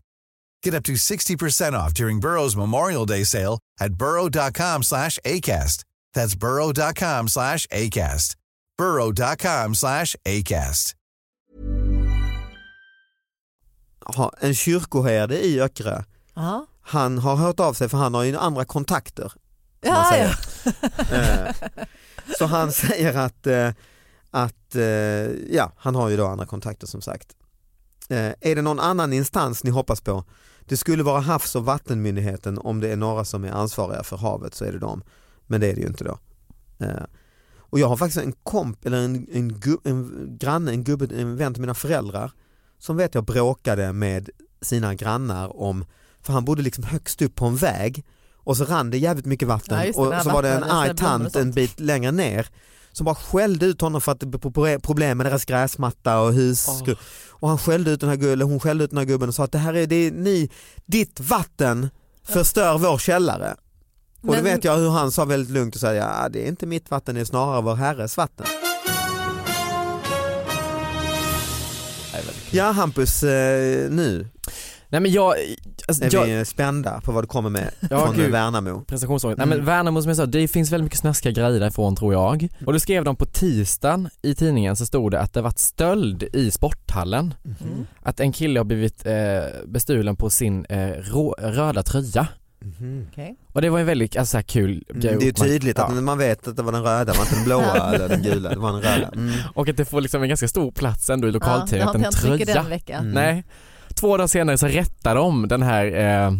Get 0.64 0.75
up 0.75 0.85
to 0.85 0.92
60% 0.92 1.73
off 1.75 1.92
during 1.94 2.21
Burrow's 2.21 2.56
Memorial 2.56 3.06
Day 3.06 3.25
sale 3.25 3.59
at 3.80 3.94
burrow.com 3.94 4.82
slash 4.82 5.18
ACAST. 5.25 5.85
That's 6.14 6.35
burrow.com 6.35 7.28
slash 7.28 7.66
ACAST. 7.66 8.37
burrow.com 8.78 9.75
slash 9.75 10.16
ACAST. 10.25 10.94
Ha, 14.04 14.32
en 14.40 14.54
kyrkoherde 14.54 15.38
i 15.44 15.61
Öckerö, 15.61 16.02
Ja, 16.35 16.66
han 16.82 17.18
har 17.18 17.37
hört 17.37 17.61
av 17.61 17.73
sig 17.75 17.88
för 17.88 17.99
han 17.99 18.14
har 18.14 18.23
ju 18.23 18.37
andra 18.37 18.64
kontakter. 18.64 19.32
ja, 19.80 20.16
ja. 20.16 20.35
Eh, 21.16 21.54
Så 22.38 22.47
han 22.47 22.73
säger 22.73 23.16
att, 23.18 23.47
eh, 23.47 23.71
att 24.73 24.76
eh, 24.76 25.55
ja, 25.57 25.73
han 25.76 25.95
har 25.95 26.09
ju 26.09 26.17
då 26.17 26.26
andra 26.26 26.47
kontakter 26.47 26.87
som 26.87 27.00
sagt. 27.00 27.29
Eh, 28.09 28.33
Är 28.41 28.55
det 28.55 28.62
någon 28.62 28.81
annan 28.81 29.12
instans 29.12 29.64
ni 29.64 29.71
hoppas 29.71 30.00
på? 30.00 30.25
Det 30.69 30.76
skulle 30.76 31.02
vara 31.02 31.21
Havs 31.21 31.55
och 31.57 31.64
vattenmyndigheten 31.64 32.59
om 32.59 32.81
det 32.81 32.88
är 32.88 32.97
några 32.97 33.25
som 33.25 33.45
är 33.45 33.50
ansvariga 33.50 34.02
för 34.02 34.17
havet 34.17 34.55
så 34.55 34.64
är 34.64 34.73
det 34.73 34.79
de. 34.79 35.02
Men 35.47 35.61
det 35.61 35.67
är 35.71 35.75
det 35.75 35.81
ju 35.81 35.87
inte 35.87 36.05
då. 36.05 36.19
Eh, 36.79 37.02
Och 37.59 37.79
jag 37.79 37.88
har 37.88 37.97
faktiskt 37.97 38.25
en 38.25 38.33
komp, 38.43 38.87
eller 38.87 38.99
en, 38.99 39.26
en, 39.33 39.61
gu, 39.61 39.76
en 39.85 40.26
granne, 40.41 40.71
en 40.73 40.85
gubbe, 40.85 41.09
en 41.17 41.37
vän 41.37 41.55
till 41.55 41.61
mina 41.61 41.75
föräldrar 41.75 42.33
som 42.79 42.97
vet 42.97 43.14
jag 43.14 43.25
bråkade 43.25 43.93
med 43.93 44.31
sina 44.61 44.95
grannar 44.95 45.61
om, 45.61 45.85
för 46.21 46.33
han 46.33 46.45
bodde 46.45 46.62
liksom 46.62 46.85
högst 46.85 47.23
upp 47.23 47.35
på 47.35 47.47
en 47.47 47.57
väg 47.57 48.05
och 48.37 48.57
så 48.57 48.64
rann 48.64 48.91
det 48.91 48.99
jävligt 48.99 49.26
mycket 49.26 49.49
vatten 49.49 49.79
Ja, 49.79 49.85
det, 49.85 49.91
och 49.93 50.23
så 50.23 50.31
var 50.31 50.43
det 50.43 50.49
en 50.52 50.64
arg 50.64 50.97
tant 50.97 51.37
en 51.37 51.50
bit 51.52 51.81
längre 51.81 52.12
ner 52.12 52.49
som 52.92 53.04
bara 53.04 53.14
skällde 53.14 53.66
ut 53.66 53.80
honom 53.80 54.00
för 54.00 54.12
att 54.12 54.20
det 54.20 54.26
var 54.26 54.78
problem 54.78 55.18
med 55.18 55.26
deras 55.26 55.44
gräsmatta 55.44 56.20
och 56.20 56.32
hus. 56.32 56.66
Åh. 56.68 56.94
Och 57.30 57.49
han 57.49 57.58
skällde 57.58 57.90
ut 57.90 58.00
den 58.00 58.08
här 58.08 58.16
gubben, 58.16 58.50
hon 58.50 58.61
skällde 58.61 58.84
ut 58.84 58.90
den 58.90 58.99
här 58.99 59.04
gubben 59.06 59.28
och 59.28 59.34
sa 59.34 59.44
att 59.44 59.52
det 59.52 59.58
här 59.58 59.75
är, 59.75 59.87
det 59.87 59.96
är 59.96 60.11
ni, 60.11 60.50
ditt 60.87 61.20
vatten 61.20 61.90
förstör 62.28 62.78
vår 62.78 62.99
källare. 62.99 63.56
Och 64.20 64.28
Men- 64.28 64.44
vet 64.44 64.64
jag 64.64 64.76
hur 64.76 64.90
han 64.90 65.12
sa 65.12 65.25
väldigt 65.25 65.50
lugnt 65.50 65.75
och 65.75 65.80
sa 65.80 65.94
ja 65.94 66.28
det 66.28 66.44
är 66.44 66.49
inte 66.49 66.66
mitt 66.66 66.90
vatten, 66.90 67.14
det 67.14 67.20
är 67.20 67.25
snarare 67.25 67.62
vår 67.62 67.75
herres 67.75 68.16
vatten. 68.16 68.46
Ja 72.50 72.70
Hampus, 72.70 73.22
eh, 73.22 73.90
nu 73.90 74.28
Nej 74.92 75.00
men 75.00 75.12
jag, 75.12 75.34
alltså, 75.88 76.04
är 76.04 76.14
jag 76.14 76.38
vi 76.38 76.44
spända 76.44 77.00
på 77.00 77.12
vad 77.12 77.22
du 77.25 77.28
kommer 77.28 77.50
med 77.50 77.70
Ja, 77.90 78.06
från 78.06 78.16
gud. 78.16 78.30
Värnamo. 78.30 78.84
Prestationsångest. 78.84 79.38
Mm. 79.38 79.49
Nej 79.49 79.58
men 79.58 79.66
Värnamo 79.66 80.02
som 80.02 80.08
jag 80.08 80.16
sa, 80.16 80.26
det 80.26 80.49
finns 80.49 80.72
väldigt 80.72 80.84
mycket 80.84 80.99
snaskiga 80.99 81.32
grejer 81.32 81.61
därifrån 81.61 81.96
tror 81.96 82.12
jag. 82.12 82.49
Och 82.66 82.72
då 82.72 82.80
skrev 82.80 83.04
de 83.04 83.16
på 83.16 83.26
tisdagen 83.26 84.08
i 84.22 84.34
tidningen 84.34 84.76
så 84.76 84.87
stod 84.87 85.11
det 85.11 85.20
att 85.20 85.32
det 85.32 85.42
varit 85.42 85.58
stöld 85.58 86.22
i 86.22 86.50
sporthallen. 86.50 87.34
Mm. 87.44 87.87
Att 88.02 88.20
en 88.20 88.32
kille 88.32 88.61
har 88.61 88.64
blivit 88.64 89.06
eh, 89.06 89.14
bestulen 89.66 90.16
på 90.16 90.30
sin 90.30 90.64
eh, 90.64 90.88
rå, 90.88 91.34
röda 91.38 91.82
tröja. 91.82 92.28
Mhm. 92.61 93.06
Okej. 93.12 93.37
Och 93.52 93.62
det 93.62 93.70
var 93.70 93.78
en 93.80 93.87
väldigt 93.87 94.16
alltså, 94.16 94.37
här 94.37 94.42
kul 94.42 94.84
Mm, 94.90 95.00
grej. 95.00 95.16
det 95.18 95.25
är 95.25 95.26
ju 95.26 95.32
Man- 95.38 95.49
tydligt 95.49 95.78
ja. 95.78 95.84
att 95.84 96.02
man 96.02 96.18
vet 96.18 96.49
att 96.49 96.56
det 96.56 96.62
var 96.62 96.72
den 96.72 96.82
röda, 96.82 97.04
det 97.12 97.18
var 97.18 97.25
inte 97.25 97.34
den 97.34 97.44
blåa 97.44 97.90
eller 97.94 98.08
den 98.08 98.22
gula, 98.22 98.49
det 98.50 98.56
var 98.58 98.72
den 98.72 98.82
röda. 98.82 99.08
Mm. 99.14 99.32
Och 99.54 99.68
att 99.68 99.76
det 99.76 99.84
får 99.84 100.00
liksom 100.00 100.22
en 100.22 100.28
ganska 100.28 100.49
stor 100.49 100.70
plats 100.72 101.11
ändå 101.11 101.26
i 101.28 101.30
Ja, 101.30 101.34
lokal-tv, 101.34 101.82
har 101.82 101.90
att 101.94 102.04
en 102.04 102.12
tröja. 102.12 102.44
den 102.54 102.68
veckan. 102.68 103.00
Mm. 103.00 103.14
Nej. 103.14 103.44
Två 103.92 104.16
dagar 104.16 104.26
senare 104.28 104.58
så 104.58 104.66
rättar 104.66 105.14
de 105.14 105.49
den 105.49 105.62
här, 105.62 105.87
eh. 105.87 106.32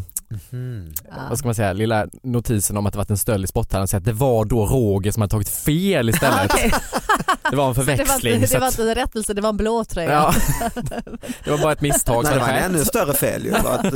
Ja. 1.09 1.27
vad 1.29 1.39
ska 1.39 1.49
man 1.49 1.55
säga, 1.55 1.73
lilla 1.73 2.07
notisen 2.23 2.77
om 2.77 2.87
att 2.87 2.93
det 2.93 2.97
varit 2.97 3.11
en 3.11 3.19
stöld 3.19 3.45
i 3.45 3.47
sporthallen. 3.47 3.89
Så 3.89 3.97
att 3.97 4.05
det 4.05 4.13
var 4.13 4.45
då 4.45 4.67
Roger 4.67 5.13
som 5.13 5.21
hade 5.21 5.31
tagit 5.31 5.49
fel 5.49 6.09
istället. 6.11 6.53
Det 7.51 7.57
var 7.57 7.69
en 7.69 7.75
Så 7.75 7.81
det 7.83 7.87
var, 7.87 7.97
förväxling. 7.97 8.35
inte, 8.35 8.47
det 8.55 8.59
var 8.61 8.67
inte 8.67 8.83
en 8.83 8.95
rättelse, 8.95 9.35
det 9.35 9.41
var 9.41 9.49
en 9.49 9.57
blå 9.57 9.85
tröja. 9.85 10.11
Ja. 10.13 10.35
Det 11.45 11.51
var 11.51 11.59
bara 11.59 11.73
ett 11.73 11.81
misstag. 11.81 12.25
Nej, 12.25 12.35
det 12.35 12.41
var 12.41 12.49
en 12.49 12.65
ännu 12.65 12.85
större 12.85 13.15
fel 13.15 13.45
ju. 13.45 13.55
Att, 13.55 13.85
eh, 13.85 13.91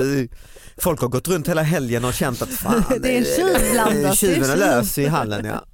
folk 0.78 1.00
har 1.00 1.08
gått 1.08 1.28
runt 1.28 1.48
hela 1.48 1.62
helgen 1.62 2.04
och 2.04 2.14
känt 2.14 2.42
att 2.42 2.48
fan, 2.48 2.84
Det 3.00 3.14
är 3.14 3.18
en 3.18 3.24
tjuv 3.24 3.56
eh, 3.66 3.72
blandat, 3.72 3.94
det 4.02 4.08
är 4.08 4.12
tjuven 4.14 4.42
är 4.42 4.46
tjuv. 4.54 4.58
lös 4.58 4.98
i 4.98 5.06
hallen. 5.06 5.44
Ja. 5.44 5.64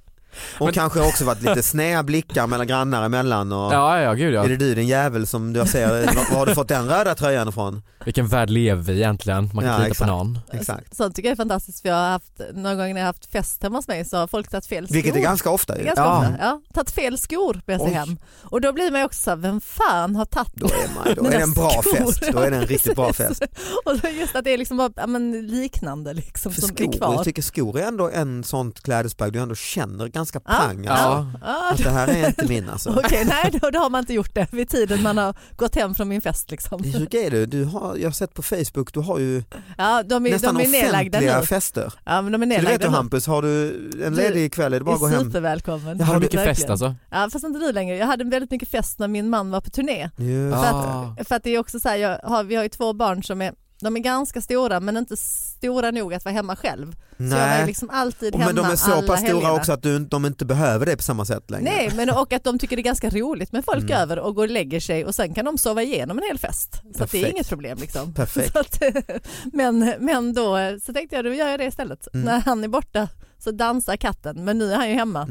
Och 0.59 0.65
Men- 0.65 0.73
kanske 0.73 0.99
också 1.07 1.25
varit 1.25 1.41
lite 1.41 1.63
snäva 1.63 2.03
blickar 2.03 2.47
mellan 2.47 2.67
grannar 2.67 3.03
emellan. 3.05 3.51
Och, 3.51 3.73
Ja, 3.73 3.99
ja, 3.99 4.13
gud 4.13 4.33
ja. 4.33 4.43
Är 4.43 4.49
det 4.49 4.55
du 4.57 4.75
din 4.75 4.87
jävel 4.87 5.27
som 5.27 5.55
jag 5.55 5.69
ser, 5.69 5.87
var 5.89 6.29
var 6.31 6.37
har 6.39 6.45
du 6.45 6.55
fått 6.55 6.67
den 6.67 6.87
röda 6.87 7.15
tröjan 7.15 7.49
ifrån? 7.49 7.81
Vilken 8.05 8.27
värld 8.27 8.49
lever 8.49 8.81
vi 8.83 8.93
egentligen? 8.93 9.43
Man 9.53 9.63
kan 9.63 9.65
Ja, 9.65 9.69
inte 9.71 9.81
lita 9.83 9.87
exakt. 9.91 10.09
på 10.09 10.15
någon. 10.17 10.39
Exakt. 10.51 10.95
Sånt 10.95 11.15
tycker 11.15 11.29
jag 11.29 11.31
är 11.31 11.35
fantastiskt 11.37 11.81
för 11.81 11.89
jag 11.89 11.95
har 11.95 12.09
haft, 12.09 12.41
några 12.53 12.75
gånger 12.75 12.93
när 12.93 13.01
jag 13.01 13.05
har 13.05 13.13
haft 13.13 13.31
fest 13.31 13.63
hemma 13.63 13.77
hos 13.77 13.87
mig 13.87 14.05
så 14.05 14.17
har 14.17 14.27
folk 14.27 14.49
tagit 14.49 14.65
fel 14.65 14.85
skor. 14.87 14.93
Vilket 14.93 15.15
är 15.15 15.19
ganska 15.19 15.49
ofta 15.49 15.73
är 15.75 15.79
ju. 15.79 15.85
ganska 15.85 16.03
Ja. 16.03 16.17
ofta. 16.17 16.33
Ja, 16.39 16.61
tagit 16.73 16.91
fel 16.91 17.17
skor 17.17 17.61
med 17.65 17.79
sig 17.79 17.87
Oj. 17.89 17.93
hem. 17.93 18.17
Och 18.41 18.61
då 18.61 18.73
blir 18.73 18.91
man 18.91 18.99
ju 18.99 19.05
också 19.05 19.21
så 19.23 19.29
här, 19.29 19.37
vem 19.37 19.61
fan 19.61 20.15
har 20.15 20.25
tagit 20.25 20.53
Då 20.55 20.65
är, 20.65 20.71
man, 20.95 21.15
då 21.15 21.25
är 21.25 21.31
det 21.37 21.43
en 21.43 21.51
bra 21.53 21.69
skor? 21.69 21.95
fest. 21.95 22.23
Då 22.31 22.39
är 22.39 22.51
det 22.51 22.57
en 22.57 22.65
riktigt 22.67 22.95
bra 22.95 23.13
fest. 23.13 23.43
Och 23.85 24.09
just 24.19 24.35
att 24.35 24.43
det 24.43 24.53
är 24.53 24.57
liksom 24.57 24.77
bara, 24.77 24.89
ja, 24.95 25.07
men 25.07 25.47
liknande 25.47 26.13
liksom 26.13 26.51
För 26.51 26.61
som 26.61 26.69
är 26.69 26.75
skor, 26.75 26.91
kvar. 26.97 27.13
jag 27.13 27.23
tycker 27.23 27.41
skor 27.41 27.79
är 27.79 27.83
ändå 27.87 28.09
en 28.09 28.43
sånt 28.43 28.83
klädesplagg 28.83 29.33
du 29.33 29.39
ändå 29.39 29.55
känner 29.55 30.07
ganska 30.07 30.22
Ja, 30.33 30.39
pang. 30.39 30.83
ja, 30.85 30.91
Alltså. 30.91 31.39
ja, 31.41 31.71
Att 31.71 31.83
det 31.83 31.89
här 31.89 32.07
är 32.07 32.27
inte 32.27 32.45
min 32.47 32.69
alltså. 32.69 32.89
Okej, 33.05 33.25
nej 33.25 33.59
då, 33.61 33.69
då 33.69 33.79
har 33.79 33.89
man 33.89 33.99
inte 33.99 34.13
gjort 34.13 34.33
det 34.35 34.47
vid 34.53 34.69
tiden 34.69 35.01
man 35.03 35.17
har 35.17 35.35
gått 35.55 35.75
hem 35.75 35.95
från 35.95 36.07
min 36.09 36.21
fest. 36.21 36.51
Liksom. 36.51 36.83
Hur 36.83 37.15
är 37.15 37.31
det? 37.31 37.45
Du 37.45 37.65
har, 37.65 37.95
jag 37.97 38.05
har 38.07 38.11
sett 38.13 38.33
på 38.33 38.41
Facebook, 38.41 38.93
du 38.93 38.99
har 38.99 39.19
ju 39.19 39.43
Ja, 39.77 40.03
de 40.03 40.25
är, 40.25 40.31
nästan 40.31 40.55
de 40.57 40.63
är 40.63 40.67
nedlagda 40.67 41.17
offentliga 41.17 41.39
nu. 41.39 41.45
fester. 41.45 41.93
Ja, 42.05 42.21
men 42.21 42.31
de 42.31 42.43
är 42.43 42.45
Så 42.45 42.49
du 42.49 42.55
vet 42.55 42.63
nedlagda 42.63 42.87
du. 42.87 42.95
Hampus, 42.95 43.27
har 43.27 43.41
du 43.41 43.67
en 44.05 44.15
ledig 44.15 44.53
kväll 44.53 44.73
är 44.73 44.79
det 44.79 44.85
bara 44.85 44.95
att 44.95 45.01
gå 45.01 45.07
hem? 45.07 45.23
supervälkommen. 45.23 45.97
Ja, 45.99 46.05
Har 46.05 46.13
du- 46.13 46.19
mycket 46.19 46.39
fest 46.43 46.47
Verkligen. 46.49 46.71
alltså? 46.71 46.95
Ja, 47.11 47.29
fast 47.33 47.45
inte 47.45 47.59
du 47.59 47.71
längre. 47.71 47.97
Jag 47.97 48.07
hade 48.07 48.23
väldigt 48.23 48.51
mycket 48.51 48.69
fest 48.69 48.99
när 48.99 49.07
min 49.07 49.29
man 49.29 49.51
var 49.51 49.61
på 49.61 49.69
turné. 49.69 50.09
Just. 50.17 50.55
För 50.57 50.63
Ah. 50.65 51.15
att, 51.19 51.27
för 51.27 51.35
att 51.35 51.43
det 51.43 51.49
är 51.49 51.59
också 51.59 51.79
så 51.79 51.89
här, 51.89 51.95
jag 51.97 52.19
har, 52.23 52.43
vi 52.43 52.55
har 52.55 52.63
ju 52.63 52.69
två 52.69 52.93
barn 52.93 53.23
som 53.23 53.41
är 53.41 53.53
de 53.83 53.95
är 53.95 53.99
ganska 53.99 54.41
stora 54.41 54.79
men 54.79 54.97
inte 54.97 55.17
stora 55.17 55.91
nog 55.91 56.13
att 56.13 56.25
vara 56.25 56.35
hemma 56.35 56.55
själv. 56.55 56.91
Så 57.17 57.23
jag 57.23 57.29
var 57.29 57.37
Nej, 57.37 57.65
liksom 57.65 57.89
alltid 57.89 58.33
Och 58.33 58.39
hemma 58.39 58.53
men 58.53 58.63
de 58.63 58.71
är 58.71 58.75
så 58.75 58.91
pass 58.91 59.03
stora 59.03 59.15
helgerna. 59.17 59.53
också 59.53 59.71
att 59.71 59.83
du, 59.83 59.99
de 59.99 60.25
inte 60.25 60.45
behöver 60.45 60.85
det 60.85 60.97
på 60.97 61.03
samma 61.03 61.25
sätt 61.25 61.49
längre. 61.51 61.71
Nej, 61.71 61.91
men 61.95 62.09
och 62.09 62.33
att 62.33 62.43
de 62.43 62.59
tycker 62.59 62.75
det 62.75 62.81
är 62.81 62.83
ganska 62.83 63.09
roligt 63.09 63.51
med 63.51 63.65
folk 63.65 63.83
Mm. 63.83 63.97
över 64.01 64.19
och 64.19 64.35
går 64.35 64.43
och 64.43 64.49
lägger 64.53 64.79
sig 64.79 65.05
och 65.05 65.15
sen 65.15 65.33
kan 65.33 65.45
de 65.45 65.57
sova 65.57 65.83
igenom 65.83 66.17
en 66.17 66.23
hel 66.23 66.37
fest. 66.39 66.81
Så 66.97 67.05
det 67.11 67.23
är 67.23 67.29
inget 67.29 67.49
problem. 67.49 67.77
Liksom. 67.81 68.13
Perfekt. 68.13 68.55
Att, 68.55 68.81
men, 69.53 69.93
men 69.99 70.33
då 70.33 70.57
så 70.85 70.93
tänkte 70.93 71.15
jag 71.15 71.25
då 71.25 71.33
gör 71.33 71.49
jag 71.49 71.59
det 71.59 71.65
istället. 71.65 72.07
Mm. 72.13 72.25
När 72.25 72.39
han 72.41 72.63
är 72.63 72.67
borta 72.67 73.07
så 73.43 73.51
dansar 73.51 73.95
katten 73.97 74.45
men 74.45 74.57
nu 74.57 74.71
är 74.71 74.75
han 74.75 74.89
ju 74.89 74.95
hemma. 74.95 75.21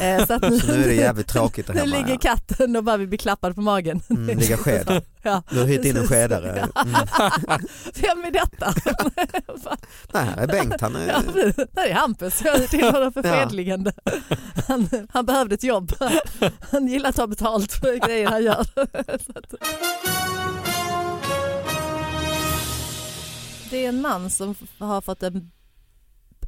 Eh, 0.00 0.26
Så, 0.26 0.38
nu, 0.38 0.60
Så 0.60 0.66
nu 0.66 0.84
är 0.84 0.88
det 0.88 0.94
jävligt 0.94 1.28
tråkigt 1.28 1.66
där 1.66 1.74
nu 1.74 1.80
hemma. 1.80 1.96
ligger 1.96 2.10
ja. 2.10 2.18
katten 2.18 2.76
och 2.76 2.84
bara 2.84 2.96
vill 2.96 3.08
bli 3.08 3.18
klappad 3.18 3.54
på 3.54 3.60
magen. 3.60 4.00
Mm, 4.10 4.38
ligga 4.38 4.56
sked. 4.56 5.02
Ja. 5.26 5.42
Du 5.50 5.58
har 5.60 5.66
hyrt 5.66 5.84
in 5.84 5.96
en 5.96 6.06
skedare. 6.06 6.50
Mm. 6.50 6.68
Vem 7.94 8.24
är 8.24 8.30
detta? 8.30 8.74
Nej, 10.12 10.24
här 10.24 10.36
är 10.36 10.46
Bengt, 10.46 10.80
han 10.80 10.96
är... 10.96 11.06
Ja, 11.08 11.22
där 11.72 11.86
är 11.86 11.94
Hampus, 11.94 12.42
jag 12.44 12.56
är 12.62 12.66
till 12.66 12.84
honom 12.84 13.12
för 13.12 13.26
Ja. 13.26 13.32
fredligande. 13.34 13.92
Han, 14.68 14.88
han 15.10 15.26
behövde 15.26 15.54
ett 15.54 15.64
jobb. 15.64 15.92
Han 16.72 16.88
gillar 16.88 17.08
att 17.10 17.16
ta 17.16 17.26
betalt 17.26 17.72
för 17.72 18.06
grejer 18.06 18.28
han 18.28 18.42
gör. 18.44 18.66
Det 23.70 23.84
är 23.84 23.88
en 23.88 24.00
man 24.02 24.30
som 24.30 24.54
har 24.78 25.00
fått 25.00 25.22
en, 25.22 25.50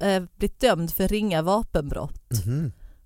eh, 0.00 0.22
blivit 0.38 0.60
dömd 0.60 0.94
för 0.94 1.08
ringa 1.08 1.42
vapenbrott. 1.42 2.20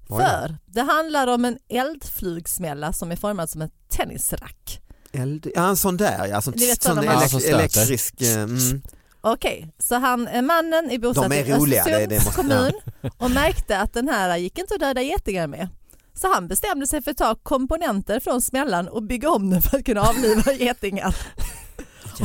Då. 0.09 0.16
För 0.18 0.57
det 0.66 0.81
handlar 0.83 1.26
om 1.26 1.44
en 1.44 1.59
eldflugsmälla 1.68 2.92
som 2.92 3.12
är 3.12 3.16
formad 3.16 3.50
som 3.50 3.62
en 3.62 3.70
tennisrack. 3.88 4.81
Eld... 5.12 5.46
Ja, 5.55 5.68
en 5.68 5.76
sån 5.76 5.96
där 5.96 6.26
ja, 6.26 6.40
sån, 6.42 6.55
Ni 6.57 6.66
vet 6.66 6.83
sån 6.83 6.96
man- 6.96 7.05
elek- 7.05 7.29
som 7.29 7.40
elektrisk. 7.55 8.20
eh, 8.22 8.35
Mm. 8.42 8.83
Okej, 9.20 9.72
så 9.79 9.94
han, 9.94 10.29
eh, 10.29 10.42
mannen 10.42 10.90
är 10.90 10.98
bosatt 10.98 11.31
De 11.31 11.37
är 11.37 11.44
i 11.48 11.53
roliga, 11.53 11.85
det- 11.85 11.92
Östersunds 12.05 12.37
kommun 12.37 12.72
och 13.18 13.31
märkte 13.31 13.79
att 13.79 13.92
den 13.92 14.09
här 14.09 14.37
gick 14.37 14.59
inte 14.59 14.74
att 14.74 14.81
döda 14.81 15.03
getingar 15.03 15.46
med. 15.46 15.68
Så 16.14 16.33
han 16.35 16.48
bestämde 16.48 16.87
sig 16.87 17.03
för 17.03 17.11
att 17.11 17.16
ta 17.16 17.35
komponenter 17.35 18.20
från 18.20 18.42
smällan 18.42 18.88
och 18.88 19.03
bygga 19.03 19.31
om 19.31 19.50
den 19.50 19.62
för 19.62 19.79
att 19.79 19.85
kunna 19.85 20.00
avliva 20.00 20.53
getingar. 20.59 21.16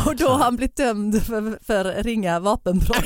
Och 0.05 0.15
då 0.15 0.27
har 0.29 0.37
han 0.43 0.55
blivit 0.55 0.75
dömd 0.75 1.23
för, 1.23 1.59
för 1.65 2.03
ringa 2.03 2.39
vapenbrott. 2.39 3.05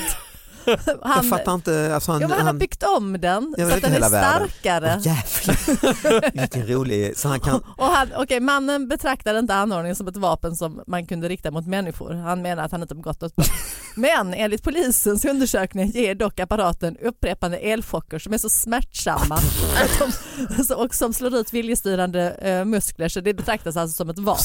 Han, 1.01 1.15
Jag 1.15 1.25
fattar 1.25 1.53
inte, 1.53 1.95
alltså 1.95 2.11
han... 2.11 2.21
ja, 2.21 2.27
men 2.27 2.37
han 2.37 2.45
har 2.45 2.53
han... 2.53 2.57
byggt 2.57 2.83
om 2.83 3.21
den 3.21 3.55
så 3.57 3.73
att 3.73 3.81
den 3.81 3.93
är 3.93 4.07
starkare. 4.07 4.99
Jävlar, 5.01 6.31
vilken 6.41 6.67
rolig, 6.67 7.17
så 7.17 7.27
han 7.27 7.39
kan... 7.39 7.55
Och 7.77 7.85
han, 7.85 8.15
okay, 8.15 8.39
mannen 8.39 8.87
betraktade 8.87 9.39
inte 9.39 9.55
anordningen 9.55 9.95
som 9.95 10.07
ett 10.07 10.17
vapen 10.17 10.55
som 10.55 10.81
man 10.87 11.05
kunde 11.05 11.29
rikta 11.29 11.51
mot 11.51 11.67
människor. 11.67 12.13
Han 12.13 12.41
menar 12.41 12.63
att 12.63 12.71
han 12.71 12.81
inte 12.81 12.95
begått 12.95 13.21
något 13.21 13.35
brott. 13.35 13.51
Men 13.95 14.33
enligt 14.33 14.63
polisens 14.63 15.25
undersökning 15.25 15.91
ger 15.91 16.15
dock 16.15 16.39
apparaten 16.39 16.97
upprepande 16.97 17.57
elchocker 17.57 18.19
som 18.19 18.33
är 18.33 18.37
så 18.37 18.49
smärtsamma 18.49 19.35
att 19.35 19.99
de, 19.99 20.73
och 20.73 20.95
som 20.95 21.13
slår 21.13 21.35
ut 21.35 21.53
viljestyrande 21.53 22.31
eh, 22.31 22.65
muskler 22.65 23.09
så 23.09 23.21
det 23.21 23.33
betraktas 23.33 23.77
alltså 23.77 23.95
som 23.95 24.09
ett 24.09 24.19
vapen. 24.19 24.43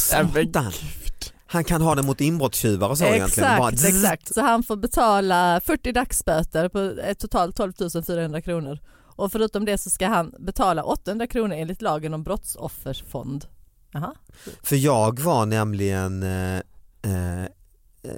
Han 1.54 1.64
kan 1.64 1.82
ha 1.82 1.94
den 1.94 2.06
mot 2.06 2.20
inbrottstjuvar 2.20 2.88
och 2.88 2.98
så 2.98 3.04
egentligen. 3.04 3.58
Bara 3.58 3.70
Exakt, 3.70 3.94
exakt. 3.94 4.34
Så 4.34 4.40
han 4.40 4.62
får 4.62 4.76
betala 4.76 5.60
40 5.64 5.92
dagsböter 5.92 6.68
på 6.68 6.96
totalt 7.18 7.56
12 7.56 7.72
400 8.06 8.40
kronor. 8.40 8.78
Och 9.16 9.32
förutom 9.32 9.64
det 9.64 9.78
så 9.78 9.90
ska 9.90 10.06
han 10.06 10.34
betala 10.38 10.82
800 10.82 11.26
kronor 11.26 11.56
enligt 11.56 11.82
lagen 11.82 12.14
om 12.14 12.22
brottsofferfond. 12.22 13.46
Jaha. 13.92 14.14
För 14.62 14.76
jag 14.76 15.20
var 15.20 15.46
nämligen 15.46 16.22
eh, 16.22 16.56
eh, 17.02 17.48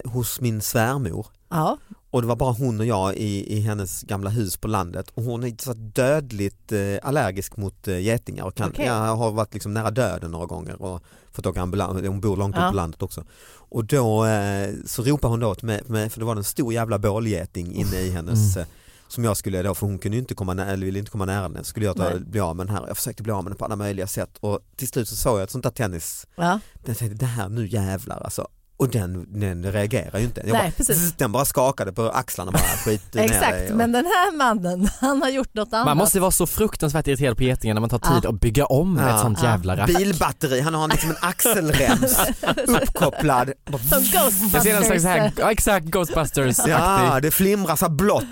hos 0.05 0.40
min 0.40 0.61
svärmor 0.61 1.27
Ja, 1.49 1.79
och 2.11 2.23
det 2.23 2.29
var 2.29 2.37
bara 2.37 2.53
hon 2.53 2.81
och 2.81 2.87
jag 2.87 3.15
i, 3.17 3.57
i 3.57 3.61
hennes 3.61 4.03
gamla 4.03 4.31
hus 4.31 4.57
på 4.57 4.69
landet 4.69 5.11
och 5.15 5.23
hon 5.23 5.45
är 5.45 5.55
så 5.63 5.73
dödligt 5.75 6.73
eh, 6.73 6.81
allergisk 7.03 7.57
mot 7.57 7.89
eh, 7.89 7.99
getingar 7.99 8.45
och 8.45 8.55
kan, 8.55 8.71
Okej. 8.71 8.87
jag 8.87 9.17
har 9.17 9.31
varit 9.31 9.55
liksom 9.55 9.75
nära 9.75 9.91
döden 9.91 10.31
några 10.31 10.47
gånger 10.47 10.83
och 10.83 11.03
fått 11.33 11.47
åka 11.47 11.63
ambulans, 11.63 12.07
hon 12.07 12.21
bor 12.21 12.37
långt 12.37 12.57
Ja. 12.57 12.67
ut 12.67 12.71
på 12.71 12.77
landet 12.77 13.03
också. 13.03 13.25
Och 13.69 13.85
då 13.85 14.25
eh, 14.27 14.71
så 14.87 15.03
ropade 15.03 15.33
hon 15.33 15.41
då 15.41 15.55
till 15.55 15.67
mig, 15.67 16.11
för 16.11 16.19
det 16.21 16.25
var 16.27 16.37
en 16.37 16.45
stor 16.45 16.73
jävla 16.73 16.99
bålgeting 16.99 17.73
inne 17.75 18.01
i 18.01 18.11
hennes 18.11 18.57
Mm. 18.57 18.69
eh, 18.69 18.75
som 19.09 19.25
jag 19.25 19.37
skulle 19.37 19.63
då, 19.63 19.75
för 19.75 19.87
hon 19.87 19.99
kunde 19.99 20.19
inte 20.19 20.35
komma 20.35 20.55
nära, 20.55 20.71
eller 20.71 20.87
ville 20.87 20.99
inte 20.99 21.11
komma 21.11 21.25
nära 21.25 21.49
den, 21.49 21.65
skulle 21.65 21.87
jag 21.87 21.97
ta, 21.97 22.19
bli 22.19 22.41
av 22.41 22.57
med 22.57 22.67
den 22.67 22.77
här. 22.77 22.85
Jag 22.87 22.97
försökte 22.97 23.23
bli 23.23 23.33
av 23.33 23.45
med 23.45 23.51
den 23.53 23.57
på 23.57 23.65
alla 23.65 23.77
möjliga 23.77 24.07
sätt 24.07 24.31
och 24.41 24.61
till 24.77 24.89
slut 24.89 25.09
så 25.09 25.17
såg 25.17 25.37
jag 25.39 25.43
ett 25.43 25.51
sånt 25.51 25.65
där 25.65 25.71
tennis 25.71 26.27
ja. 26.37 26.61
jag 26.87 26.99
tänkte 26.99 27.19
det 27.19 27.27
här 27.27 27.49
nu 27.49 27.67
jävlar 27.67 28.21
alltså. 28.25 28.49
Och 28.79 28.89
den, 28.89 29.41
den 29.41 29.73
reagerar 29.73 30.19
ju 30.19 30.25
inte. 30.25 30.41
Jag 30.41 30.53
Nej, 30.53 30.62
bara, 30.62 30.71
precis. 30.71 31.12
Den 31.12 31.33
bara 31.33 31.45
skakade 31.45 31.93
på 31.93 32.11
axlarna 32.11 32.53
bara 32.53 32.62
skit 32.85 33.15
ner 33.15 33.23
exakt. 33.25 33.71
och- 33.71 33.77
Men 33.77 33.93
den 33.93 34.05
här 34.07 34.37
mannen, 34.37 34.89
han 35.01 35.23
har 35.23 35.29
gjort 35.31 35.55
något 35.55 35.73
annat. 35.73 35.87
Man 35.87 35.97
måste 35.97 36.21
vara 36.21 36.31
så 36.31 36.47
fruktansvärt 36.47 37.07
irriterad 37.07 37.37
på 37.37 37.43
getingar 37.43 37.75
när 37.75 37.81
man 37.81 37.91
tar 37.91 37.99
tid 37.99 38.21
Ja. 38.25 38.29
att 38.31 38.41
bygga 38.41 38.67
om 38.67 38.99
Ja. 39.03 39.15
ett 39.15 39.21
sånt 39.21 39.39
Ja. 39.43 39.49
jävla 39.51 39.77
rack. 39.77 39.87
Bilbatteri, 39.87 40.61
han 40.61 40.75
har 40.75 40.89
liksom 40.89 41.11
en 41.11 41.17
axelrems 41.21 42.19
uppkopplad. 42.83 43.53
Som 43.91 44.03
Ghostbusters. 44.03 44.62
Det 44.65 44.85
ser 44.85 44.99
så 44.99 45.09
här, 45.09 45.33
exakt 45.51 45.87
Ghostbusters 45.87 46.59
Ja, 46.69 47.19
det 47.23 47.31
flimrar 47.31 47.77
så 47.77 47.89
blått. 47.89 48.25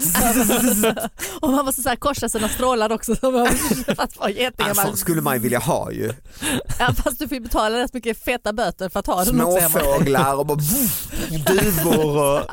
Och 1.40 1.50
man 1.50 1.64
måste 1.64 1.82
så 1.82 1.88
här 1.88 1.96
korsa 1.96 2.28
sina 2.28 2.48
strålar 2.48 2.92
också. 2.92 3.12
Att 3.96 4.12
få 4.12 4.28
getingar. 4.28 4.68
Alltså, 4.68 4.86
Man- 4.86 4.96
skulle 4.96 5.20
man 5.20 5.34
ju 5.34 5.40
vilja 5.40 5.58
ha 5.58 5.92
ju. 5.92 6.12
ja, 6.78 6.92
fast 7.04 7.18
du 7.18 7.28
får 7.28 7.34
ju 7.34 7.40
betala 7.40 7.78
rätt 7.78 7.94
mycket 7.94 8.24
feta 8.24 8.52
böter 8.52 8.88
för 8.88 9.00
att 9.00 9.06
ha 9.06 9.24
den 9.24 9.40
också. 9.40 9.78
Småfåglar 10.34 10.38
och 10.38 10.46
bara, 10.46 10.58
duvor 11.54 12.16
och 12.16 12.50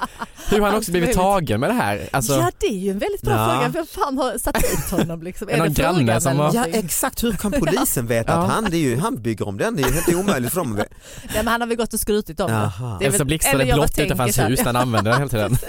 Hur 0.50 0.60
har 0.60 0.68
han 0.68 0.78
också 0.78 0.92
blivit 0.92 1.14
tagen 1.16 1.60
med 1.60 1.70
det 1.70 1.74
här? 1.74 2.10
Alltså, 2.12 2.34
Ja 2.34 2.52
det 2.60 2.68
är 2.68 2.78
ju 2.78 2.92
en 2.92 3.00
väldigt 3.00 3.22
bra 3.22 3.34
Ja. 3.34 3.54
fråga. 3.54 3.70
Vem 3.70 3.86
fan 3.86 4.18
har 4.18 4.38
satt 4.38 4.56
dit 4.62 4.92
honom? 4.92 5.24
Liksom? 5.24 5.50
Är 5.50 5.58
någon 5.58 5.74
granne 5.74 6.22
som 6.22 6.32
eller 6.32 6.44
har- 6.44 6.54
Ja 6.56 6.66
exakt, 6.66 7.24
hur 7.24 7.32
kan 7.32 7.52
polisen 7.52 8.08
veta 8.08 8.32
Ja. 8.32 8.38
att 8.44 8.52
han, 8.52 8.64
det 8.72 8.78
är 8.78 8.80
ju, 8.80 8.98
han 9.00 9.22
bygger 9.22 9.48
om 9.48 9.58
den? 9.58 9.76
Det 9.76 9.84
är 9.84 9.88
ju 9.88 9.94
helt 9.94 10.14
omöjligt 10.16 10.52
för 10.54 10.58
dem. 10.62 10.72
att. 10.74 10.78
Nej, 10.78 10.88
men 11.36 11.48
han 11.48 11.62
har 11.62 11.68
väl 11.68 11.78
gått 11.78 11.94
och 11.94 12.00
skrutit 12.00 12.40
om 12.40 12.52
det. 13.00 13.06
eller 13.06 13.18
så 13.18 13.26
blixtrar 13.26 13.54
eller 13.54 13.66
det 13.66 13.74
blått 13.74 14.00
utanför 14.00 14.24
hans 14.24 14.36
så 14.36 14.42
här- 14.42 14.50
hus 14.50 14.60
när 14.60 14.66
han 14.66 14.76
använder 14.76 15.12
den 15.12 15.20
hela 15.20 15.30
tiden. 15.30 15.58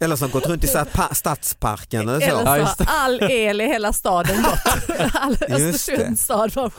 Eller 0.00 0.16
som 0.16 0.30
gått 0.30 0.46
runt 0.46 0.64
i 0.64 0.66
så 0.66 0.78
här 0.78 0.84
pa- 0.84 1.14
stadsparken 1.14 2.00
eller 2.08 2.14
Eller 2.14 2.30
så. 2.30 2.36
så 2.38 2.42
Ja, 2.44 2.58
just 2.58 2.78
det. 2.78 2.84
all 2.88 3.22
el 3.22 3.60
i 3.60 3.66
hela 3.66 3.92
staden 3.92 4.42
gått. 4.42 4.98
All. 5.14 5.36
Östersunds 5.48 6.22
stad 6.24 6.52
bara. 6.54 6.64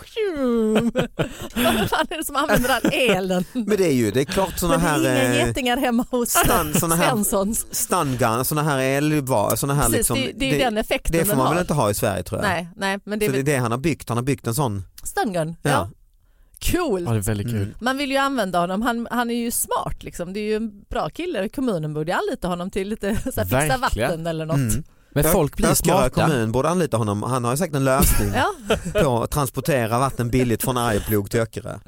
Vad 1.55 1.89
fan 1.89 2.07
är 2.09 2.17
det 2.17 2.23
som 2.25 2.35
använder 2.35 2.69
all 2.69 2.89
elen? 2.93 3.45
Men 3.53 3.77
det 3.77 3.87
är 3.87 3.91
ju, 3.93 4.11
det 4.11 4.21
är 4.21 4.25
klart 4.25 4.58
sådana 4.59 4.77
Men 4.77 5.01
det 5.03 5.09
är 5.09 5.13
här 5.19 5.25
inga 5.31 5.41
eh, 5.41 5.47
getingar 5.47 5.77
hemma 5.77 6.05
hos 6.11 6.31
såna 6.79 6.95
här- 6.95 7.09
Svenssons. 7.11 7.65
stungun, 7.71 8.45
sådana 8.45 8.69
här 8.69 8.79
elvar, 8.79 9.55
såna 9.55 9.73
här 9.73 9.81
Precis, 9.83 9.97
liksom, 9.97 10.15
det, 10.15 10.31
det 10.35 10.45
är 10.49 10.53
ju 10.53 10.59
den 10.59 10.77
effekten 10.77 11.11
det 11.19 11.25
får 11.25 11.35
man 11.35 11.47
har. 11.47 11.53
väl 11.53 11.61
inte 11.61 11.73
ha 11.73 11.89
i 11.89 11.93
Sverige 11.93 12.23
tror 12.23 12.41
jag. 12.41 12.49
Nej, 12.49 12.69
nej, 12.75 12.99
men 13.03 13.19
det 13.19 13.25
så 13.25 13.31
är 13.31 13.33
det 13.33 13.39
är 13.39 13.55
det 13.55 13.57
han 13.57 13.71
har 13.71 13.77
byggt, 13.77 14.09
han 14.09 14.17
har 14.17 14.23
byggt 14.23 14.47
en 14.47 14.55
sån. 14.55 14.83
stungun. 15.03 15.55
Ja. 15.61 15.69
Ja. 15.69 15.89
Coolt. 16.71 17.05
Ja, 17.07 17.11
det 17.11 17.17
är 17.17 17.21
väldigt 17.21 17.47
kul. 17.47 17.55
Mm. 17.61 17.73
Man 17.79 17.97
vill 17.97 18.11
ju 18.11 18.17
använda 18.17 18.59
honom, 18.59 18.81
han, 18.81 19.07
han 19.11 19.29
är 19.31 19.35
ju 19.35 19.51
smart 19.51 20.03
liksom. 20.03 20.33
Det 20.33 20.39
är 20.39 20.43
ju 20.43 20.55
en 20.55 20.71
bra 20.89 21.09
kille, 21.09 21.49
kommunen 21.49 21.93
borde 21.93 22.15
anlita 22.15 22.47
honom 22.47 22.71
till 22.71 22.89
lite 22.89 23.15
så 23.15 23.41
här, 23.41 23.43
fixa 23.43 23.77
Verkligen. 23.77 23.81
vatten 23.81 24.27
eller 24.27 24.45
något. 24.45 24.55
Mm. 24.55 24.83
Men 25.11 25.23
folk 25.23 25.55
blir 25.55 25.67
Öckerö 25.67 25.75
smarta. 25.75 26.09
kommun 26.09 26.51
borde 26.51 26.69
anlita 26.69 26.97
honom, 26.97 27.23
han 27.23 27.43
har 27.43 27.51
ju 27.51 27.57
säkert 27.57 27.75
en 27.75 27.83
lösning 27.85 28.31
Ja, 28.93 29.01
på 29.01 29.23
att 29.23 29.31
transportera 29.31 29.99
vatten 29.99 30.29
billigt 30.29 30.63
från 30.63 30.77
Arjeplog 30.77 31.31
till 31.31 31.39
Öckerö. 31.39 31.79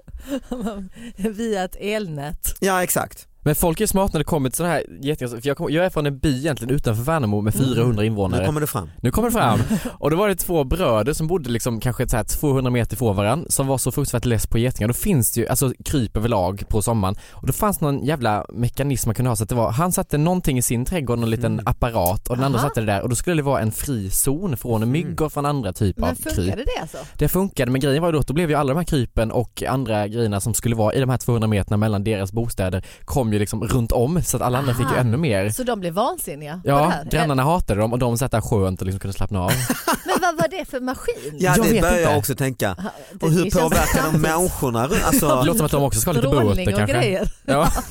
via 1.18 1.64
ett 1.64 1.76
elnät. 1.80 2.56
Ja 2.60 2.84
exakt. 2.84 3.28
Men 3.44 3.56
folk 3.56 3.82
är 3.82 3.88
smarta 3.88 4.10
när 4.14 4.20
det 4.20 4.24
kommer 4.24 4.50
till 4.50 4.58
sådana 4.58 4.74
här 4.74 4.84
getingar. 5.02 5.30
För 5.42 5.48
jag, 5.48 5.58
kom, 5.58 5.68
jag 5.74 5.86
är 5.86 5.90
från 5.90 6.06
en 6.06 6.20
by 6.20 6.38
egentligen 6.40 6.76
utanför 6.76 7.04
Värnamo 7.04 7.42
med 7.42 7.54
400 7.54 8.06
invånare. 8.06 8.40
Nu 8.42 8.46
kommer 8.48 8.62
det 8.62 8.68
fram. 8.68 8.90
Nu 9.02 9.12
kommer 9.12 9.28
det 9.30 9.34
fram. 9.34 9.60
Och 10.00 10.12
då 10.12 10.18
var 10.18 10.28
det 10.28 10.36
två 10.36 10.64
bröder 10.64 11.14
som 11.14 11.28
bodde 11.28 11.50
liksom 11.50 11.80
kanske 11.80 12.10
så 12.10 12.18
här 12.18 12.24
200 12.24 12.72
meter 12.72 12.94
ifrån 12.96 13.16
varandra 13.16 13.46
som 13.50 13.68
var 13.68 13.78
så 13.78 13.92
fruktansvärt 13.92 14.26
less 14.26 14.48
på 14.48 14.58
getingar. 14.58 14.88
Då 14.88 14.94
finns 14.94 15.32
det 15.32 15.42
ju, 15.42 15.48
alltså 15.48 15.74
kryp 15.86 16.18
överlag 16.18 16.64
på 16.70 16.82
sommaren. 16.82 17.16
Och 17.32 17.48
då 17.48 17.54
fanns 17.54 17.82
någon 17.82 18.06
jävla 18.06 18.46
mekanism 18.54 19.10
man 19.10 19.16
kunde 19.16 19.30
ha 19.32 19.36
så 19.36 19.44
att 19.44 19.50
det 19.50 19.56
var, 19.56 19.72
han 19.72 19.92
satte 19.92 20.18
någonting 20.18 20.58
i 20.58 20.62
sin 20.62 20.86
trädgård, 20.86 21.20
någon 21.20 21.30
liten 21.30 21.52
Mm. 21.54 21.64
apparat 21.68 22.28
och 22.28 22.36
den 22.36 22.46
andra 22.46 22.60
Aha. 22.60 22.68
satte 22.68 22.80
det 22.80 22.86
där 22.86 23.02
och 23.02 23.10
då 23.10 23.16
skulle 23.16 23.36
det 23.36 23.42
vara 23.46 23.62
en 23.62 23.72
fri 23.72 24.10
zon 24.10 24.58
från 24.58 24.92
myggor 24.92 25.30
från 25.30 25.46
andra 25.46 25.74
typer 25.74 26.02
av 26.02 26.08
Men 26.08 26.16
kryp. 26.16 26.36
funkade 26.36 26.64
det 26.76 26.82
alltså? 26.82 26.98
Det 27.18 27.28
funkade 27.28 27.72
men 27.72 27.82
grejen 27.82 28.02
var 28.02 28.10
ju 28.10 28.14
då 28.14 28.20
att 28.20 28.28
då 28.28 28.34
blev 28.34 28.50
ju 28.50 28.56
alla 28.56 28.74
de 28.74 28.78
här 28.78 28.86
krypen 28.86 29.32
och 29.32 29.64
andra 29.70 30.08
grejerna 30.08 30.40
som 30.40 30.54
skulle 30.54 30.76
vara 30.76 30.94
i 30.94 31.00
de 31.00 31.10
här 31.10 31.18
200 31.18 31.48
meterna 31.48 31.78
mellan 31.78 32.04
deras 32.04 32.32
bostäder 32.32 32.86
kom 33.06 33.31
ju 33.34 33.40
liksom 33.40 33.64
runt 33.64 33.92
om 33.92 34.24
så 34.24 34.38
att 34.38 34.44
alla 34.44 34.58
andra 34.58 34.74
fick 34.74 34.86
ju 34.92 34.98
ännu 34.98 35.18
mer. 35.18 35.50
Så 35.50 35.64
de 35.64 35.80
blev 35.80 35.94
vansinniga 35.94 36.62
det 36.64 36.70
Ja, 36.70 36.90
här? 36.90 37.06
grannarna 37.12 37.44
hatade 37.44 37.80
dem 37.82 37.94
och 37.94 38.00
de 38.00 38.18
satt 38.18 38.32
där 38.32 38.42
skönt 38.42 38.80
och 38.82 38.86
liksom 38.86 39.00
kunde 39.00 39.14
slappna 39.14 39.40
av. 39.42 39.52
Men 40.06 40.16
vad 40.22 40.38
var 40.38 40.48
det 40.60 40.66
för 40.70 40.80
maskin? 40.80 41.16
Ja 41.40 41.54
Jag 41.58 41.66
det 41.66 41.82
börjar 41.82 41.98
jag 42.00 42.18
också 42.18 42.36
tänka. 42.36 42.76
Det- 43.14 43.26
Och 43.26 43.32
hur 43.32 43.46
det 43.46 43.52
påverkar 43.52 44.12
de 44.14 44.20
människorna? 44.20 44.88
Det 44.88 45.04
Alltså, 45.06 45.44
låter 45.44 45.58
som 45.58 45.66
att 45.66 45.72
de 45.72 45.84
också 45.84 46.00
ska 46.00 46.10
ha 46.10 46.14
lite 46.16 46.28
böter 46.28 46.72
och 46.72 46.78
kanske. 46.78 46.98
grejer. 46.98 47.32
Ja. 47.46 47.68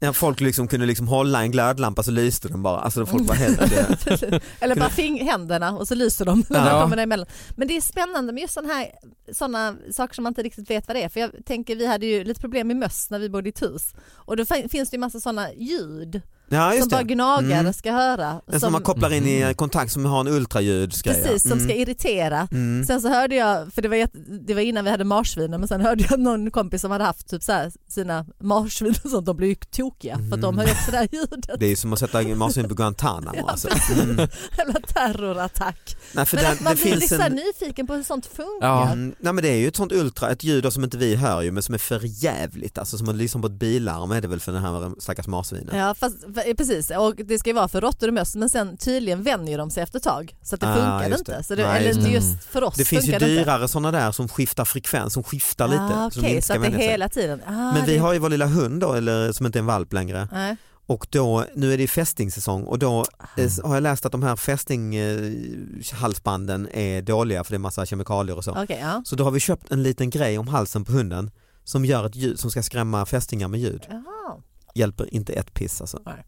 ja, 0.00 0.12
folk 0.12 0.40
liksom 0.40 0.68
kunde 0.68 0.86
liksom 0.86 1.08
hålla 1.08 1.42
en 1.42 1.50
glödlampa 1.50 2.02
så 2.02 2.10
lyste 2.10 2.48
den 2.48 2.62
bara. 2.62 2.80
Alltså 2.80 3.06
folk 3.06 3.28
var 3.28 3.34
helt... 3.34 3.60
Eller 4.60 4.76
bara 4.76 4.90
fing 4.90 5.24
händerna 5.28 5.76
och 5.76 5.88
så 5.88 5.94
lyser 5.94 6.24
de 6.24 6.44
Ja. 6.50 6.88
de 6.90 6.98
emellan. 6.98 7.26
Men 7.56 7.68
det 7.68 7.76
är 7.76 7.80
spännande 7.80 8.32
med 8.32 8.40
just 8.40 8.54
sådana 8.54 8.74
här 8.74 8.90
såna 9.32 9.76
saker 9.92 10.14
som 10.14 10.22
man 10.22 10.30
inte 10.30 10.42
riktigt 10.42 10.70
vet 10.70 10.86
vad 10.88 10.96
det 10.96 11.02
är. 11.02 11.08
För 11.08 11.20
jag 11.20 11.30
tänker 11.46 11.76
vi 11.76 11.86
hade 11.86 12.06
ju 12.06 12.24
lite 12.24 12.40
problem 12.40 12.66
med 12.66 12.76
möss 12.76 13.10
när 13.10 13.18
vi 13.18 13.28
bodde 13.30 13.48
i 13.48 13.50
ett 13.52 13.62
hus. 13.62 13.94
Och 14.14 14.36
då 14.36 14.44
fin- 14.44 14.68
finns 14.68 14.90
det 14.90 14.94
ju 14.94 15.00
massa 15.00 15.20
sådana 15.20 15.52
ljud 15.52 16.22
Ja 16.48 16.72
som 16.80 16.88
bara 16.88 17.02
gnagare 17.02 17.58
Mm. 17.60 17.72
ska 17.72 17.92
höra. 17.92 18.40
En 18.52 18.60
som 18.60 18.72
man 18.72 18.82
kopplar 18.82 19.12
in 19.12 19.26
i 19.26 19.54
kontakt 19.56 19.92
som 19.92 20.04
har 20.04 20.20
en 20.20 20.28
ultraljudsgrej. 20.28 21.16
ja. 21.16 21.22
Precis, 21.22 21.42
som 21.50 21.58
ska 21.60 21.70
Mm. 21.72 21.82
irritera. 21.82 22.48
Mm. 22.52 22.84
Sen 22.86 23.00
så 23.00 23.08
hörde 23.08 23.34
jag, 23.34 23.72
för 23.72 23.82
det 23.82 23.88
var, 23.88 24.08
det 24.46 24.54
var 24.54 24.60
innan 24.60 24.84
vi 24.84 24.90
hade 24.90 25.04
marsvinen, 25.04 25.60
men 25.60 25.68
sen 25.68 25.80
hörde 25.80 26.04
jag 26.10 26.20
någon 26.20 26.50
kompis 26.50 26.80
som 26.80 26.90
hade 26.90 27.04
haft 27.04 27.28
typ 27.28 27.42
så 27.42 27.52
här, 27.52 27.72
sina 27.88 28.26
marsvin 28.40 28.94
och 29.04 29.10
sånt, 29.10 29.26
de 29.26 29.36
blev 29.36 29.48
ju 29.48 29.54
tokiga 29.54 30.18
för 30.28 30.34
att 30.36 30.42
de 30.42 30.58
hör 30.58 30.64
ju 30.66 30.72
också 30.72 30.90
det 30.90 30.96
här 30.96 31.08
ljudet. 31.12 31.50
Det 31.60 31.66
är 31.66 31.70
ju 31.70 31.76
som 31.76 31.92
att 31.92 31.98
sätta 31.98 32.22
marsvin 32.22 32.68
på 32.68 32.74
Guantanamo. 32.74 33.36
Ja, 33.36 33.50
alltså. 33.50 33.68
mm. 34.02 34.28
Jävla 34.58 34.80
terrorattack. 34.80 35.96
Nej, 36.12 36.26
för 36.26 36.36
Men 36.36 36.44
den, 36.44 36.52
att 36.52 36.60
man 36.60 36.76
det 36.76 36.82
blir 36.82 37.20
en... 37.22 37.32
nyfiken 37.32 37.86
på 37.86 37.94
hur 37.94 38.02
sånt 38.02 38.26
funkar. 38.26 38.66
Ja. 38.68 38.86
Mm, 38.92 39.14
nej 39.18 39.32
men 39.32 39.42
det 39.44 39.48
är 39.48 39.56
ju 39.56 39.68
ett 39.68 39.76
sånt 39.76 39.92
ultra, 39.92 40.30
ett 40.30 40.44
ljud 40.44 40.72
som 40.72 40.84
inte 40.84 40.98
vi 40.98 41.14
hör 41.16 41.42
ju 41.42 41.50
men 41.50 41.62
som 41.62 41.74
är 41.74 41.78
för 41.78 42.00
jävligt 42.24 42.78
alltså 42.78 42.98
som 42.98 43.08
att 43.08 43.16
lyssna 43.16 43.40
på 43.40 43.46
ett 43.46 43.52
bilarm 43.52 44.10
är 44.10 44.20
det 44.20 44.28
väl 44.28 44.40
för 44.40 44.52
den 44.52 44.62
här 44.62 44.92
stackars 44.98 45.26
marsvinen. 45.26 45.76
Ja 45.78 45.94
fast, 45.94 46.16
precis, 46.56 46.90
och 46.90 47.14
det 47.16 47.38
ska 47.38 47.50
ju 47.50 47.54
vara 47.54 47.68
för 47.68 47.80
råttor 47.80 48.08
och 48.08 48.14
möss 48.14 48.36
men 48.36 48.50
sen 48.50 48.76
tydligen 48.76 49.22
vänjer 49.22 49.58
de 49.58 49.70
sig 49.70 49.82
efter 49.82 49.98
ett 49.98 50.02
tag 50.04 50.36
så 50.42 50.54
att 50.54 50.60
det 50.60 50.68
Ah, 50.70 50.74
funkar 50.74 51.08
just 51.08 51.18
inte. 51.18 51.36
det. 51.36 51.42
Så 51.42 51.54
det, 51.54 51.62
Nej, 51.66 51.78
eller 51.78 51.88
just 51.88 52.02
det. 52.02 52.08
just 52.10 52.44
för 52.44 52.64
oss 52.64 52.74
Det 52.76 52.84
finns 52.84 53.04
ju 53.04 53.08
det 53.10 53.14
inte. 53.16 53.26
dyrare 53.26 53.68
sådana 53.68 53.90
där 53.92 54.12
som 54.12 54.28
skiftar 54.28 54.64
frekvens, 54.64 55.12
som 55.12 55.22
skiftar 55.22 55.68
lite. 55.68 55.82
Ah, 55.82 56.10
de 56.14 56.20
Okej, 56.20 56.30
inte 56.30 56.42
så 56.46 56.52
ska 56.54 56.62
att 56.66 56.72
det 56.72 56.78
hela 56.78 57.08
tiden. 57.08 57.40
Ah, 57.46 57.50
Men 57.72 57.84
vi 57.86 57.92
det, 57.92 57.98
har 57.98 58.12
ju 58.12 58.18
vår 58.18 58.28
lilla 58.28 58.46
hund 58.46 58.80
då, 58.80 58.92
eller, 58.92 59.32
som 59.32 59.46
inte 59.46 59.58
är 59.58 59.60
en 59.60 59.66
valp 59.66 59.92
längre. 59.92 60.28
Nej. 60.32 60.56
Och 60.88 61.06
då, 61.10 61.44
nu 61.54 61.72
är 61.74 61.78
det 61.78 61.86
fästingsäsong 61.88 62.64
och 62.64 62.78
då 62.78 63.04
eh, 63.36 63.50
har 63.64 63.74
jag 63.74 63.82
läst 63.82 64.06
att 64.06 64.12
de 64.12 64.22
här 64.22 64.36
fästinghalsbanden 64.36 66.68
är 66.72 67.02
dåliga 67.02 67.44
för 67.44 67.52
det 67.52 67.56
är 67.56 67.58
massa 67.58 67.86
kemikalier 67.86 68.36
och 68.36 68.44
så. 68.44 68.50
Okej, 68.62 68.78
ja. 68.82 69.02
Så 69.06 69.16
då 69.16 69.24
har 69.24 69.30
vi 69.30 69.40
köpt 69.40 69.72
en 69.72 69.82
liten 69.82 70.10
grej 70.10 70.38
om 70.38 70.48
halsen 70.48 70.84
på 70.84 70.92
hunden 70.92 71.30
som 71.64 71.84
gör 71.84 72.06
ett 72.06 72.16
ljud 72.16 72.40
som 72.40 72.50
ska 72.50 72.62
skrämma 72.62 73.06
fästingar 73.06 73.48
med 73.48 73.60
ljud. 73.60 73.86
Jaha. 73.88 74.02
Hjälper 74.76 75.14
inte 75.14 75.32
ett 75.32 75.54
piss 75.54 75.80
alltså. 75.80 76.00
Nej. 76.06 76.24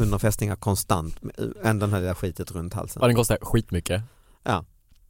Nej. 0.00 0.18
Fästingar 0.18 0.56
konstant, 0.56 1.16
än 1.62 1.78
den 1.78 1.92
här 1.92 2.00
lilla 2.00 2.14
skitet 2.14 2.50
runt 2.50 2.74
halsen. 2.74 3.00
Ja, 3.02 3.06
den 3.06 3.16
kostar 3.16 3.38
skitmycket. 3.40 4.02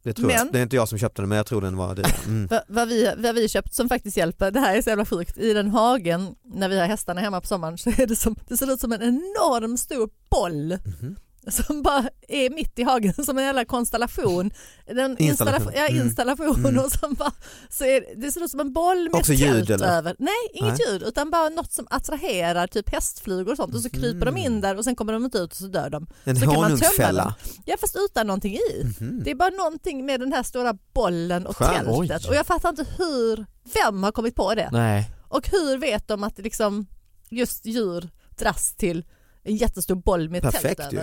Det, 0.03 0.13
tror 0.13 0.31
jag. 0.31 0.43
Men- 0.45 0.51
det 0.51 0.59
är 0.59 0.63
inte 0.63 0.75
jag 0.75 0.89
som 0.89 0.97
köpte 0.97 1.21
den 1.21 1.29
men 1.29 1.35
jag 1.35 1.45
tror 1.45 1.61
den 1.61 1.77
var 1.77 1.95
dyr. 1.95 2.05
Mm. 2.27 2.47
Va- 2.47 2.61
Vad 2.67 2.87
vi, 2.87 3.13
vad 3.17 3.35
vi 3.35 3.49
köpt 3.49 3.73
som 3.73 3.89
faktiskt 3.89 4.17
hjälper, 4.17 4.51
det 4.51 4.59
här 4.59 4.75
är 4.77 4.81
så 4.81 4.89
jävla 4.89 5.05
sjukt, 5.05 5.37
i 5.37 5.53
den 5.53 5.69
hagen 5.69 6.35
när 6.43 6.69
vi 6.69 6.79
har 6.79 6.87
hästarna 6.87 7.21
hemma 7.21 7.41
på 7.41 7.47
sommaren 7.47 7.77
så 7.77 7.89
är 7.89 8.07
det 8.07 8.15
som, 8.15 8.35
det 8.47 8.57
ser 8.57 8.73
ut 8.73 8.79
som 8.79 8.91
en 8.91 9.01
enorm 9.01 9.77
stor 9.77 10.09
boll 10.29 10.77
Mhm. 10.85 11.15
Som 11.47 11.81
bara 11.81 12.09
är 12.27 12.49
mitt 12.49 12.79
i 12.79 12.83
hagen 12.83 13.13
som 13.25 13.37
en 13.37 13.43
jävla 13.45 13.65
konstellation. 13.65 14.51
Den 14.85 15.17
Installation. 15.17 15.71
ja, 15.75 15.87
Mm. 15.87 16.01
installation 16.07 16.55
Mm. 16.65 16.77
och 16.85 16.91
som 16.91 17.13
bara, 17.13 17.31
så 17.69 17.83
är, 17.85 18.21
det- 18.21 18.31
ser 18.31 18.43
ut 18.43 18.51
som 18.51 18.59
en 18.59 18.73
boll 18.73 19.09
med 19.11 19.19
Också 19.19 19.33
ett 19.33 19.39
ljud, 19.39 19.67
tält 19.67 19.69
eller? 19.69 19.97
över. 19.97 20.15
Nej, 20.19 20.33
inget 20.53 20.77
Nej. 20.77 20.87
ljud 20.93 21.03
utan 21.03 21.31
bara 21.31 21.49
något 21.49 21.71
som 21.71 21.87
attraherar 21.89 22.67
typ 22.67 22.89
hästflugor 22.89 23.51
och 23.51 23.57
sånt 23.57 23.75
och 23.75 23.81
så 23.81 23.89
kryper 23.89 24.25
de 24.25 24.37
in 24.37 24.61
där 24.61 24.77
och 24.77 24.83
sen 24.83 24.95
kommer 24.95 25.13
de 25.13 25.25
inte 25.25 25.37
ut 25.37 25.51
och 25.51 25.57
så 25.57 25.67
dör 25.67 25.89
de. 25.89 26.07
En 26.23 26.35
Så 26.39 26.45
honungsfälla. 26.45 27.35
Ja 27.65 27.75
fast 27.81 27.95
utan 28.09 28.27
någonting 28.27 28.53
i. 28.55 28.83
Mhm. 28.99 29.21
Det 29.23 29.31
är 29.31 29.35
bara 29.35 29.49
någonting 29.49 30.05
med 30.05 30.19
den 30.19 30.33
här 30.33 30.43
stora 30.43 30.73
bollen 30.93 31.45
och 31.45 31.57
Skönt. 31.57 31.73
tältet 31.73 32.21
Oj. 32.23 32.29
och 32.29 32.35
jag 32.35 32.45
fattar 32.45 32.69
inte 32.69 32.85
hur, 32.97 33.45
vem 33.73 34.03
har 34.03 34.11
kommit 34.11 34.35
på 34.35 34.55
det? 34.55 34.69
Nej. 34.71 35.11
Och 35.27 35.49
hur 35.51 35.77
vet 35.77 36.07
de 36.07 36.23
att 36.23 36.37
liksom 36.37 36.87
just 37.29 37.65
djur 37.65 38.09
dras 38.37 38.73
till 38.75 39.05
en 39.43 39.55
jättestor 39.55 39.95
boll 39.95 40.29
med 40.29 40.41
Perfekt 40.41 40.77
tält 40.81 40.93
ju. 40.93 40.99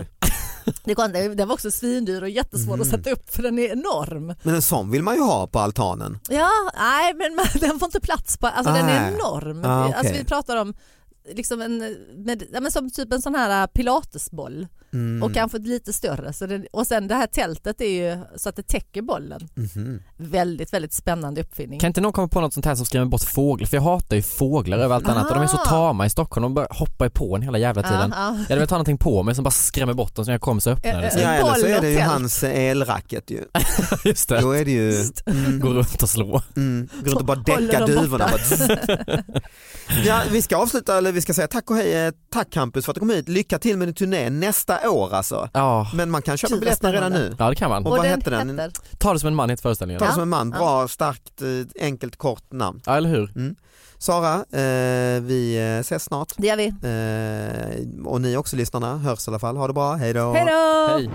Det, 0.85 0.95
det 0.95 1.35
det 1.35 1.45
var 1.45 1.55
också 1.55 1.71
svindyr 1.71 2.23
och 2.23 2.29
jättesvår 2.29 2.75
Mm. 2.75 2.83
att 2.83 2.89
sätta 2.91 3.11
upp 3.11 3.35
för 3.35 3.43
den 3.43 3.59
är 3.59 3.73
enorm. 3.73 4.35
Men 4.43 4.55
en 4.55 4.63
sån 4.63 4.91
vill 4.91 5.03
man 5.03 5.15
ju 5.15 5.21
ha 5.21 5.47
på 5.47 5.59
altanen. 5.59 6.19
Ja, 6.29 6.51
nej 6.79 7.15
men 7.15 7.37
den 7.61 7.79
får 7.79 7.87
inte 7.87 8.01
plats 8.01 8.37
på, 8.37 8.47
alltså 8.47 8.73
den 8.73 8.89
är 8.89 9.09
enorm. 9.13 9.65
Ah, 9.65 9.85
okej. 9.85 9.95
Alltså 9.99 10.13
vi 10.15 10.25
pratar 10.25 10.57
om 10.57 10.75
liksom 11.35 11.61
en, 11.61 11.79
med, 12.17 12.43
ja, 12.53 12.61
men 12.61 12.73
som 12.73 12.91
typ 12.91 13.12
en 13.12 13.23
sån 13.23 13.35
här 13.35 13.62
äh, 13.62 13.67
pilatesboll 13.67 14.67
Mm. 14.93 15.23
och 15.23 15.35
kanske 15.35 15.59
lite 15.59 15.93
större. 15.93 16.33
Så 16.33 16.47
den, 16.47 16.67
och 16.73 16.87
sen 16.87 17.09
det 17.09 17.15
här 17.15 17.27
tältet 17.27 17.81
är 17.81 17.89
ju 18.15 18.19
så 18.37 18.49
att 18.49 18.57
det 18.57 18.62
täcker 18.62 19.03
bollen. 19.03 19.49
Mhm. 19.55 20.03
Väldigt, 20.17 20.73
väldigt 20.73 20.93
spännande 20.93 21.41
uppfinning. 21.41 21.81
Kan 21.81 21.89
inte 21.89 22.01
någon 22.01 22.12
komma 22.12 22.29
på 22.29 22.41
något 22.41 22.55
sånt 22.55 22.67
här 22.67 22.75
som 22.75 22.87
skrämmer 22.87 23.07
bort 23.07 23.23
fåglar? 23.23 23.67
För 23.67 23.77
jag 23.77 23.83
hatar 23.83 24.17
ju 24.17 24.23
fåglar 24.23 24.79
över 24.79 24.95
allt 24.95 25.09
annat 25.09 25.29
och 25.31 25.35
de 25.35 25.43
är 25.43 25.47
så 25.47 25.57
tama 25.57 26.07
i 26.07 26.11
Stockholm, 26.11 26.43
de 26.43 26.55
bara 26.55 26.67
hoppar 26.71 27.09
på 27.09 27.37
en 27.37 27.43
hela 27.43 27.59
jävla 27.59 27.83
tiden. 27.83 28.12
Ja. 28.17 28.27
Jag 28.27 28.35
hade 28.35 28.55
velat 28.55 28.71
ha 28.71 28.77
någonting 28.77 28.99
på 28.99 29.23
mig 29.23 29.35
som 29.35 29.45
bara 29.45 29.51
skrämmer 29.51 29.95
bort 29.95 30.15
dem 30.15 30.25
så 30.25 30.29
när 30.29 30.35
jag 30.35 30.41
kommer 30.41 30.61
så 30.61 30.71
öppnar 30.71 31.01
det 31.01 31.07
Eh, 31.07 31.12
sig. 31.12 31.23
Ja, 31.23 31.29
eller 31.35 31.55
så 31.55 31.67
är 31.67 31.81
det 31.81 31.91
ju 31.91 32.01
hans 32.01 32.45
elracket 32.45 33.31
ju. 33.31 33.45
Just 34.05 34.29
det, 34.29 34.41
Då 34.41 34.53
är 34.53 34.65
det 34.65 34.71
ju, 34.71 35.05
mm, 35.27 35.61
gå 35.61 35.69
runt 35.69 36.03
och 36.03 36.11
slå. 36.11 36.43
mm, 36.57 36.89
går 37.01 37.11
runt 37.11 37.21
och 37.21 37.27
bara 37.27 37.37
däcka 37.39 37.87
duvorna. 37.87 38.31
ja, 40.05 40.23
vi 40.31 40.43
ska 40.43 40.57
avsluta, 40.57 40.99
eller 40.99 41.12
vi 41.17 41.23
ska 41.23 41.35
säga 41.35 41.49
tack 41.49 41.71
och 41.71 41.77
hej, 41.77 42.07
eh, 42.07 42.13
tack 42.33 42.51
Campus 42.51 42.85
för 42.85 42.93
att 42.93 42.95
du 42.95 43.01
kom 43.01 43.11
hit. 43.11 43.29
Lycka 43.29 43.59
till 43.59 43.77
med 43.77 43.89
din 43.89 43.95
turné 43.95 44.31
nästa 44.31 44.91
år 44.91 45.15
alltså. 45.15 45.49
Ja, 45.53 45.91
Men 45.95 46.11
man 46.11 46.23
kan 46.23 46.37
köpa 46.37 46.57
biljetterna 46.57 46.93
redan 46.93 47.13
nu. 47.13 47.37
ja 47.39 47.49
det 47.51 47.55
kan 47.55 47.71
man. 47.71 47.87
Och 47.87 47.91
vad 47.91 48.07
hette 48.07 48.31
den? 48.31 48.51
heter? 48.51 48.73
Ta 48.99 49.13
det 49.13 49.19
som 49.21 49.27
en 49.27 49.35
man 49.35 49.51
heter 49.51 49.63
föreställningen. 49.63 50.01
Ta 50.01 50.07
det 50.07 50.13
som 50.13 50.23
en 50.23 50.29
man, 50.29 50.51
bra, 50.51 50.89
starkt, 50.89 51.43
eh, 51.43 51.85
enkelt, 51.87 52.17
kort 52.17 52.53
namn. 52.53 52.81
Ja 52.87 52.97
eller 52.97 53.09
hur? 53.09 53.55
Sara, 53.99 54.35
eh, 54.35 55.23
vi 55.23 55.57
eh, 55.77 55.81
ses 55.81 56.05
snart. 56.05 56.33
Det 56.37 56.47
gör 56.47 56.57
vi. 56.57 56.67
Eh, 56.67 58.07
och 58.07 58.21
ni 58.21 58.37
också 58.37 58.57
lyssnarna, 58.57 58.99
hörs 58.99 59.29
i 59.29 59.31
alla 59.31 59.39
fall. 59.39 59.57
Ha 59.57 59.67
det 59.67 59.73
bra, 59.73 59.95
hej 59.95 60.13
då. 60.13 60.33
Hej 60.33 60.47
då! 60.47 61.11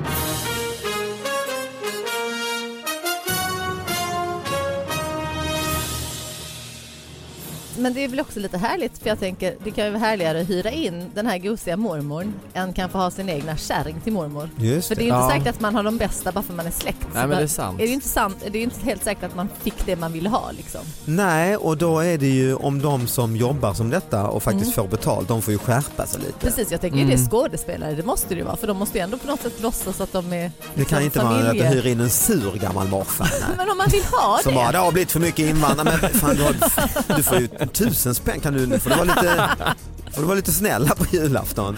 Men 7.82 7.94
det 7.94 8.04
är 8.04 8.08
väl 8.08 8.20
också 8.20 8.39
lite 8.39 8.58
härligt 8.58 8.98
för 8.98 9.08
jag 9.10 9.20
tänker 9.20 9.56
det 9.63 9.72
kan 9.72 9.86
ju 9.86 9.91
vara 9.91 10.00
härligare 10.00 10.41
att 10.41 10.50
hyra 10.50 10.72
in 10.72 11.12
den 11.15 11.28
här 11.28 11.38
gosiga 11.38 11.78
mormorn 11.78 12.34
än 12.54 12.74
kanske 12.74 12.98
ha 12.98 13.12
sin 13.12 13.30
egna 13.30 13.58
kärring 13.58 14.02
till 14.02 14.13
mormor. 14.13 14.50
Just 14.58 14.88
För 14.88 14.96
det 14.96 15.02
det. 15.02 15.06
är 15.06 15.06
ju 15.06 15.12
inte 15.24 15.34
Ja. 15.34 15.39
säkert 15.39 15.56
att 15.56 15.62
man 15.62 15.76
har 15.76 15.84
de 15.84 15.98
bästa 15.98 16.32
bara 16.32 16.44
för 16.44 16.54
man 16.54 16.67
är 16.67 16.72
släkt. 16.72 17.08
Nej 17.13 17.28
men 17.28 17.38
det 17.38 17.44
är 17.44 17.48
sant. 17.48 17.80
är 17.82 17.84
det 17.84 17.91
inte 17.94 18.08
sant, 18.08 18.38
det 18.41 18.48
är 18.48 18.60
ju 18.60 18.63
inte 18.63 18.86
helt 18.86 19.04
säkert 19.04 19.24
att 19.24 19.36
man 19.36 19.50
fick 19.62 19.86
det 19.86 19.96
man 19.96 20.13
ville 20.13 20.30
ha 20.30 20.52
liksom. 20.58 20.82
Nej, 21.06 21.58
och 21.58 21.78
då 21.78 22.00
är 22.00 22.17
det 22.17 22.28
ju 22.28 22.56
om 22.56 22.82
de 22.82 23.08
som 23.08 23.36
jobbar 23.36 23.74
som 23.74 23.89
detta 23.89 24.28
och 24.28 24.44
faktiskt 24.44 24.74
får 24.76 24.88
betalt, 24.88 25.28
de 25.28 25.41
får 25.41 25.52
ju 25.52 25.58
skärpa 25.58 26.06
sig 26.06 26.20
lite. 26.22 26.34
Precis, 26.39 26.72
jag 26.72 26.82
tänker 26.82 26.98
Mm. 26.98 27.10
det 27.10 27.13
är 27.15 27.30
skådespelare, 27.30 27.96
det 27.96 28.06
måste 28.06 28.28
det 28.30 28.36
ju 28.36 28.44
vara 28.46 28.56
för 28.58 28.67
de 28.67 28.78
måste 28.78 28.98
ju 28.98 29.04
ändå 29.04 29.17
på 29.17 29.28
något 29.28 29.41
sätt 29.41 29.62
låtsas 29.62 30.02
att 30.02 30.13
de 30.13 30.34
är 30.34 30.52
Det 30.76 30.86
kan 30.86 31.04
liksom 31.04 31.06
inte 31.06 31.20
vara 31.20 31.50
att 31.52 31.58
du 31.58 31.63
hyr 31.82 31.88
in 31.88 32.00
en 32.00 32.10
sur 32.10 32.52
gammal 32.62 32.88
morfar. 32.88 33.30
Men 33.58 33.70
om 33.70 33.78
man 33.78 33.88
vill 33.91 34.04
ha 34.04 34.39
Som 34.44 34.54
bara, 34.54 34.65
det. 34.65 34.72
det 34.72 34.78
har 34.78 34.91
blivit 34.91 35.12
för 35.12 35.20
mycket 35.20 35.50
invandrare, 35.50 36.00
men 36.02 36.10
fan, 36.10 36.36
du, 36.36 36.44
har, 36.44 36.56
du 37.17 37.24
får 37.24 37.38
ju 37.39 37.48
tusen 37.73 38.15
spänn, 38.15 38.39
kan 38.39 38.53
du, 38.53 38.67
nu 38.67 38.79
får 38.79 38.89
du 38.89 38.95
vara 38.95 39.05
lite, 39.05 39.75
får 40.12 40.21
du 40.21 40.27
vara 40.27 40.36
lite 40.36 40.51
snäll 40.51 40.88
här 40.88 40.95
på 40.95 41.05
julafton. 41.15 41.77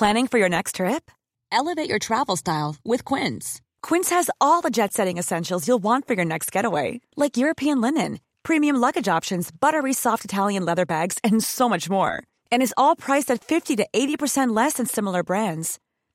Planning 0.00 0.28
for 0.28 0.38
your 0.38 0.48
next 0.48 0.76
trip? 0.76 1.10
Elevate 1.52 1.90
your 1.90 1.98
travel 1.98 2.34
style 2.34 2.76
with 2.86 3.04
Quince. 3.04 3.60
Quince 3.82 4.08
has 4.08 4.30
all 4.40 4.62
the 4.62 4.70
jet 4.70 4.94
setting 4.94 5.18
essentials 5.18 5.68
you'll 5.68 5.82
want 5.82 6.06
for 6.06 6.14
your 6.14 6.24
next 6.24 6.50
getaway, 6.50 7.02
like 7.16 7.36
European 7.36 7.82
linen, 7.82 8.20
premium 8.42 8.76
luggage 8.76 9.08
options, 9.08 9.50
buttery 9.50 9.92
soft 9.92 10.24
Italian 10.24 10.64
leather 10.64 10.86
bags, 10.86 11.18
and 11.22 11.44
so 11.44 11.68
much 11.68 11.90
more. 11.90 12.22
And 12.50 12.62
is 12.62 12.72
all 12.78 12.96
priced 12.96 13.30
at 13.30 13.44
50 13.44 13.76
to 13.76 13.86
80% 13.92 14.56
less 14.56 14.74
than 14.74 14.86
similar 14.86 15.22
brands. 15.22 15.78